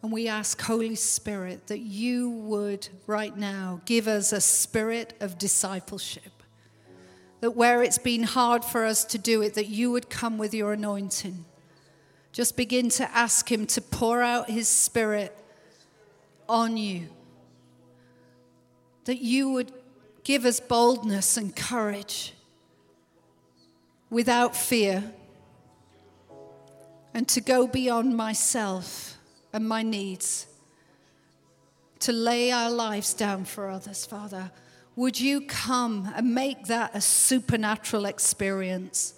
And 0.01 0.11
we 0.11 0.27
ask, 0.27 0.59
Holy 0.59 0.95
Spirit, 0.95 1.67
that 1.67 1.79
you 1.79 2.29
would 2.31 2.87
right 3.05 3.35
now 3.35 3.81
give 3.85 4.07
us 4.07 4.33
a 4.33 4.41
spirit 4.41 5.13
of 5.19 5.37
discipleship. 5.37 6.31
That 7.41 7.51
where 7.51 7.83
it's 7.83 7.99
been 7.99 8.23
hard 8.23 8.65
for 8.65 8.85
us 8.85 9.03
to 9.05 9.17
do 9.17 9.41
it, 9.41 9.53
that 9.55 9.67
you 9.67 9.91
would 9.91 10.09
come 10.09 10.37
with 10.37 10.53
your 10.53 10.73
anointing. 10.73 11.45
Just 12.31 12.57
begin 12.57 12.89
to 12.89 13.09
ask 13.15 13.51
Him 13.51 13.67
to 13.67 13.81
pour 13.81 14.21
out 14.21 14.49
His 14.49 14.67
Spirit 14.67 15.37
on 16.49 16.77
you. 16.77 17.09
That 19.05 19.19
you 19.19 19.49
would 19.49 19.71
give 20.23 20.45
us 20.45 20.59
boldness 20.59 21.37
and 21.37 21.55
courage 21.55 22.33
without 24.11 24.55
fear 24.55 25.11
and 27.13 27.27
to 27.29 27.41
go 27.41 27.65
beyond 27.65 28.15
myself 28.15 29.17
and 29.51 29.67
my 29.67 29.81
needs, 29.81 30.45
to 31.99 32.11
lay 32.11 32.51
our 32.51 32.69
lives 32.69 33.13
down 33.13 33.45
for 33.45 33.69
others, 33.69 34.05
Father. 34.05 34.51
Would 34.95 35.19
you 35.19 35.41
come 35.41 36.11
and 36.15 36.35
make 36.35 36.67
that 36.67 36.91
a 36.93 37.01
supernatural 37.01 38.05
experience? 38.05 39.13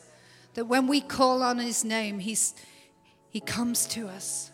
That 0.54 0.66
when 0.66 0.88
we 0.88 1.02
call 1.02 1.42
on 1.42 1.58
his 1.58 1.84
name, 1.84 2.20
he's, 2.20 2.54
he 3.30 3.40
comes 3.40 3.88
to 3.88 4.08
us. 4.08 4.52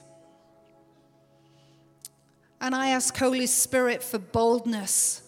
And 2.61 2.73
I 2.73 2.89
ask 2.89 3.15
Holy 3.17 3.45
Spirit 3.45 4.03
for 4.03 4.19
boldness, 4.19 5.21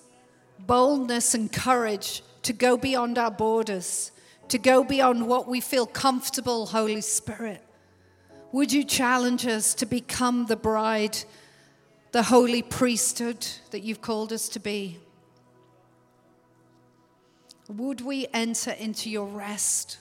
boldness 0.59 1.33
and 1.33 1.51
courage 1.51 2.23
to 2.43 2.53
go 2.53 2.77
beyond 2.77 3.17
our 3.17 3.31
borders 3.31 4.11
to 4.51 4.57
go 4.57 4.83
beyond 4.83 5.25
what 5.25 5.47
we 5.47 5.61
feel 5.61 5.85
comfortable, 5.85 6.65
Holy 6.65 6.99
Spirit. 6.99 7.63
Would 8.51 8.73
you 8.73 8.83
challenge 8.83 9.47
us 9.47 9.73
to 9.75 9.85
become 9.85 10.45
the 10.45 10.57
bride, 10.57 11.17
the 12.11 12.23
holy 12.23 12.61
priesthood 12.61 13.47
that 13.69 13.81
you've 13.81 14.01
called 14.01 14.33
us 14.33 14.49
to 14.49 14.59
be? 14.59 14.99
Would 17.69 18.01
we 18.01 18.27
enter 18.33 18.71
into 18.71 19.09
your 19.09 19.25
rest? 19.25 19.97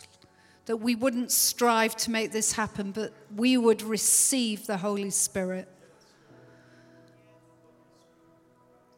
That 0.67 0.79
we 0.79 0.97
wouldn't 0.97 1.31
strive 1.31 1.95
to 1.99 2.11
make 2.11 2.33
this 2.33 2.51
happen, 2.51 2.91
but 2.91 3.13
we 3.37 3.57
would 3.57 3.83
receive 3.83 4.67
the 4.67 4.79
Holy 4.79 5.11
Spirit. 5.11 5.69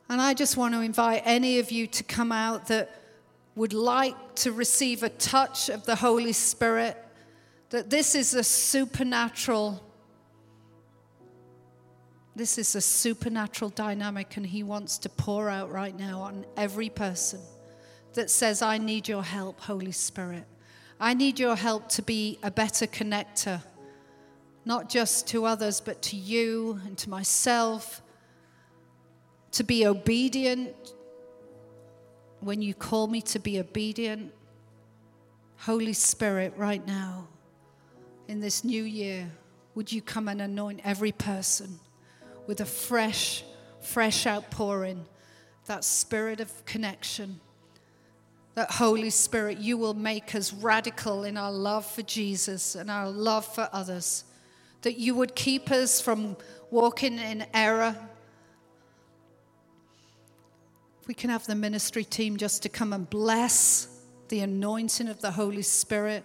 And 0.08 0.18
I 0.18 0.32
just 0.32 0.56
want 0.56 0.72
to 0.72 0.80
invite 0.80 1.20
any 1.26 1.58
of 1.58 1.70
you 1.70 1.86
to 1.88 2.02
come 2.02 2.32
out 2.32 2.68
that 2.68 3.01
would 3.54 3.72
like 3.72 4.34
to 4.36 4.52
receive 4.52 5.02
a 5.02 5.08
touch 5.08 5.68
of 5.68 5.84
the 5.84 5.96
Holy 5.96 6.32
Spirit, 6.32 6.96
that 7.70 7.90
this 7.90 8.14
is 8.14 8.34
a 8.34 8.44
supernatural 8.44 9.82
this 12.34 12.56
is 12.56 12.74
a 12.74 12.80
supernatural 12.80 13.70
dynamic 13.70 14.38
and 14.38 14.46
he 14.46 14.62
wants 14.62 14.96
to 14.98 15.10
pour 15.10 15.50
out 15.50 15.70
right 15.70 15.94
now 15.98 16.22
on 16.22 16.46
every 16.56 16.88
person 16.88 17.40
that 18.14 18.30
says 18.30 18.62
I 18.62 18.78
need 18.78 19.06
your 19.06 19.22
help, 19.22 19.60
Holy 19.60 19.92
Spirit. 19.92 20.44
I 20.98 21.12
need 21.12 21.38
your 21.38 21.56
help 21.56 21.88
to 21.90 22.02
be 22.02 22.38
a 22.42 22.50
better 22.50 22.86
connector, 22.86 23.62
not 24.64 24.88
just 24.88 25.26
to 25.28 25.44
others, 25.44 25.80
but 25.80 26.00
to 26.02 26.16
you 26.16 26.80
and 26.86 26.96
to 26.98 27.10
myself, 27.10 28.00
to 29.52 29.64
be 29.64 29.86
obedient 29.86 30.94
when 32.42 32.60
you 32.60 32.74
call 32.74 33.06
me 33.06 33.22
to 33.22 33.38
be 33.38 33.60
obedient, 33.60 34.32
Holy 35.58 35.92
Spirit, 35.92 36.52
right 36.56 36.84
now, 36.84 37.28
in 38.26 38.40
this 38.40 38.64
new 38.64 38.82
year, 38.82 39.30
would 39.76 39.92
you 39.92 40.02
come 40.02 40.26
and 40.26 40.42
anoint 40.42 40.80
every 40.82 41.12
person 41.12 41.78
with 42.48 42.60
a 42.60 42.66
fresh, 42.66 43.44
fresh 43.80 44.26
outpouring, 44.26 45.04
that 45.66 45.84
spirit 45.84 46.40
of 46.40 46.64
connection? 46.64 47.38
That 48.54 48.72
Holy 48.72 49.10
Spirit, 49.10 49.58
you 49.58 49.78
will 49.78 49.94
make 49.94 50.34
us 50.34 50.52
radical 50.52 51.22
in 51.22 51.36
our 51.36 51.52
love 51.52 51.86
for 51.86 52.02
Jesus 52.02 52.74
and 52.74 52.90
our 52.90 53.08
love 53.08 53.46
for 53.46 53.68
others. 53.72 54.24
That 54.82 54.98
you 54.98 55.14
would 55.14 55.36
keep 55.36 55.70
us 55.70 56.00
from 56.00 56.36
walking 56.70 57.18
in 57.20 57.46
error 57.54 57.96
if 61.02 61.08
we 61.08 61.14
can 61.14 61.30
have 61.30 61.44
the 61.48 61.54
ministry 61.56 62.04
team 62.04 62.36
just 62.36 62.62
to 62.62 62.68
come 62.68 62.92
and 62.92 63.10
bless 63.10 63.88
the 64.28 64.38
anointing 64.38 65.08
of 65.08 65.20
the 65.20 65.32
Holy 65.32 65.62
Spirit. 65.62 66.24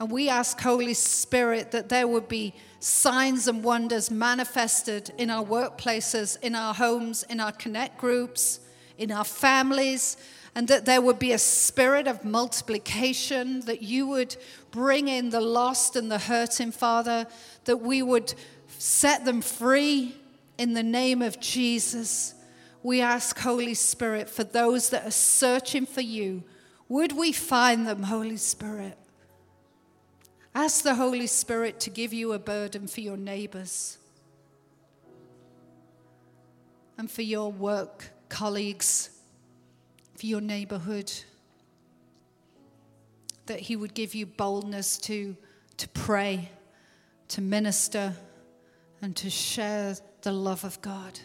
And 0.00 0.10
we 0.10 0.30
ask, 0.30 0.58
Holy 0.58 0.94
Spirit, 0.94 1.72
that 1.72 1.90
there 1.90 2.08
would 2.08 2.26
be 2.26 2.54
signs 2.80 3.48
and 3.48 3.62
wonders 3.62 4.10
manifested 4.10 5.12
in 5.18 5.28
our 5.28 5.44
workplaces, 5.44 6.40
in 6.40 6.54
our 6.54 6.72
homes, 6.72 7.24
in 7.24 7.38
our 7.38 7.52
connect 7.52 7.98
groups, 7.98 8.60
in 8.96 9.12
our 9.12 9.26
families, 9.26 10.16
and 10.54 10.68
that 10.68 10.86
there 10.86 11.02
would 11.02 11.18
be 11.18 11.32
a 11.32 11.38
spirit 11.38 12.08
of 12.08 12.24
multiplication, 12.24 13.60
that 13.66 13.82
you 13.82 14.06
would 14.06 14.36
bring 14.70 15.08
in 15.08 15.28
the 15.28 15.42
lost 15.42 15.96
and 15.96 16.10
the 16.10 16.18
hurting, 16.18 16.72
Father, 16.72 17.26
that 17.66 17.76
we 17.76 18.00
would 18.00 18.32
set 18.78 19.26
them 19.26 19.42
free 19.42 20.16
in 20.56 20.72
the 20.72 20.82
name 20.82 21.20
of 21.20 21.38
Jesus 21.40 22.33
we 22.84 23.00
ask, 23.00 23.38
Holy 23.38 23.72
Spirit, 23.72 24.28
for 24.28 24.44
those 24.44 24.90
that 24.90 25.06
are 25.06 25.10
searching 25.10 25.86
for 25.86 26.02
you, 26.02 26.44
would 26.86 27.12
we 27.12 27.32
find 27.32 27.86
them, 27.86 28.02
Holy 28.02 28.36
Spirit? 28.36 28.98
Ask 30.54 30.84
the 30.84 30.94
Holy 30.94 31.26
Spirit 31.26 31.80
to 31.80 31.90
give 31.90 32.12
you 32.12 32.34
a 32.34 32.38
burden 32.38 32.86
for 32.86 33.00
your 33.00 33.16
neighbors 33.16 33.96
and 36.98 37.10
for 37.10 37.22
your 37.22 37.50
work 37.50 38.10
colleagues, 38.28 39.08
for 40.14 40.26
your 40.26 40.42
neighborhood. 40.42 41.10
That 43.46 43.60
He 43.60 43.76
would 43.76 43.94
give 43.94 44.14
you 44.14 44.26
boldness 44.26 44.98
to, 44.98 45.34
to 45.78 45.88
pray, 45.88 46.50
to 47.28 47.40
minister, 47.40 48.12
and 49.00 49.16
to 49.16 49.30
share 49.30 49.96
the 50.20 50.32
love 50.32 50.64
of 50.64 50.82
God. 50.82 51.18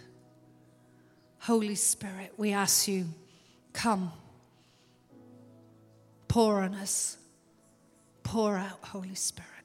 Holy 1.49 1.73
Spirit, 1.73 2.31
we 2.37 2.53
ask 2.53 2.87
you, 2.87 3.07
come, 3.73 4.11
pour 6.27 6.61
on 6.61 6.75
us, 6.75 7.17
pour 8.21 8.55
out, 8.55 8.77
Holy 8.83 9.15
Spirit. 9.15 9.58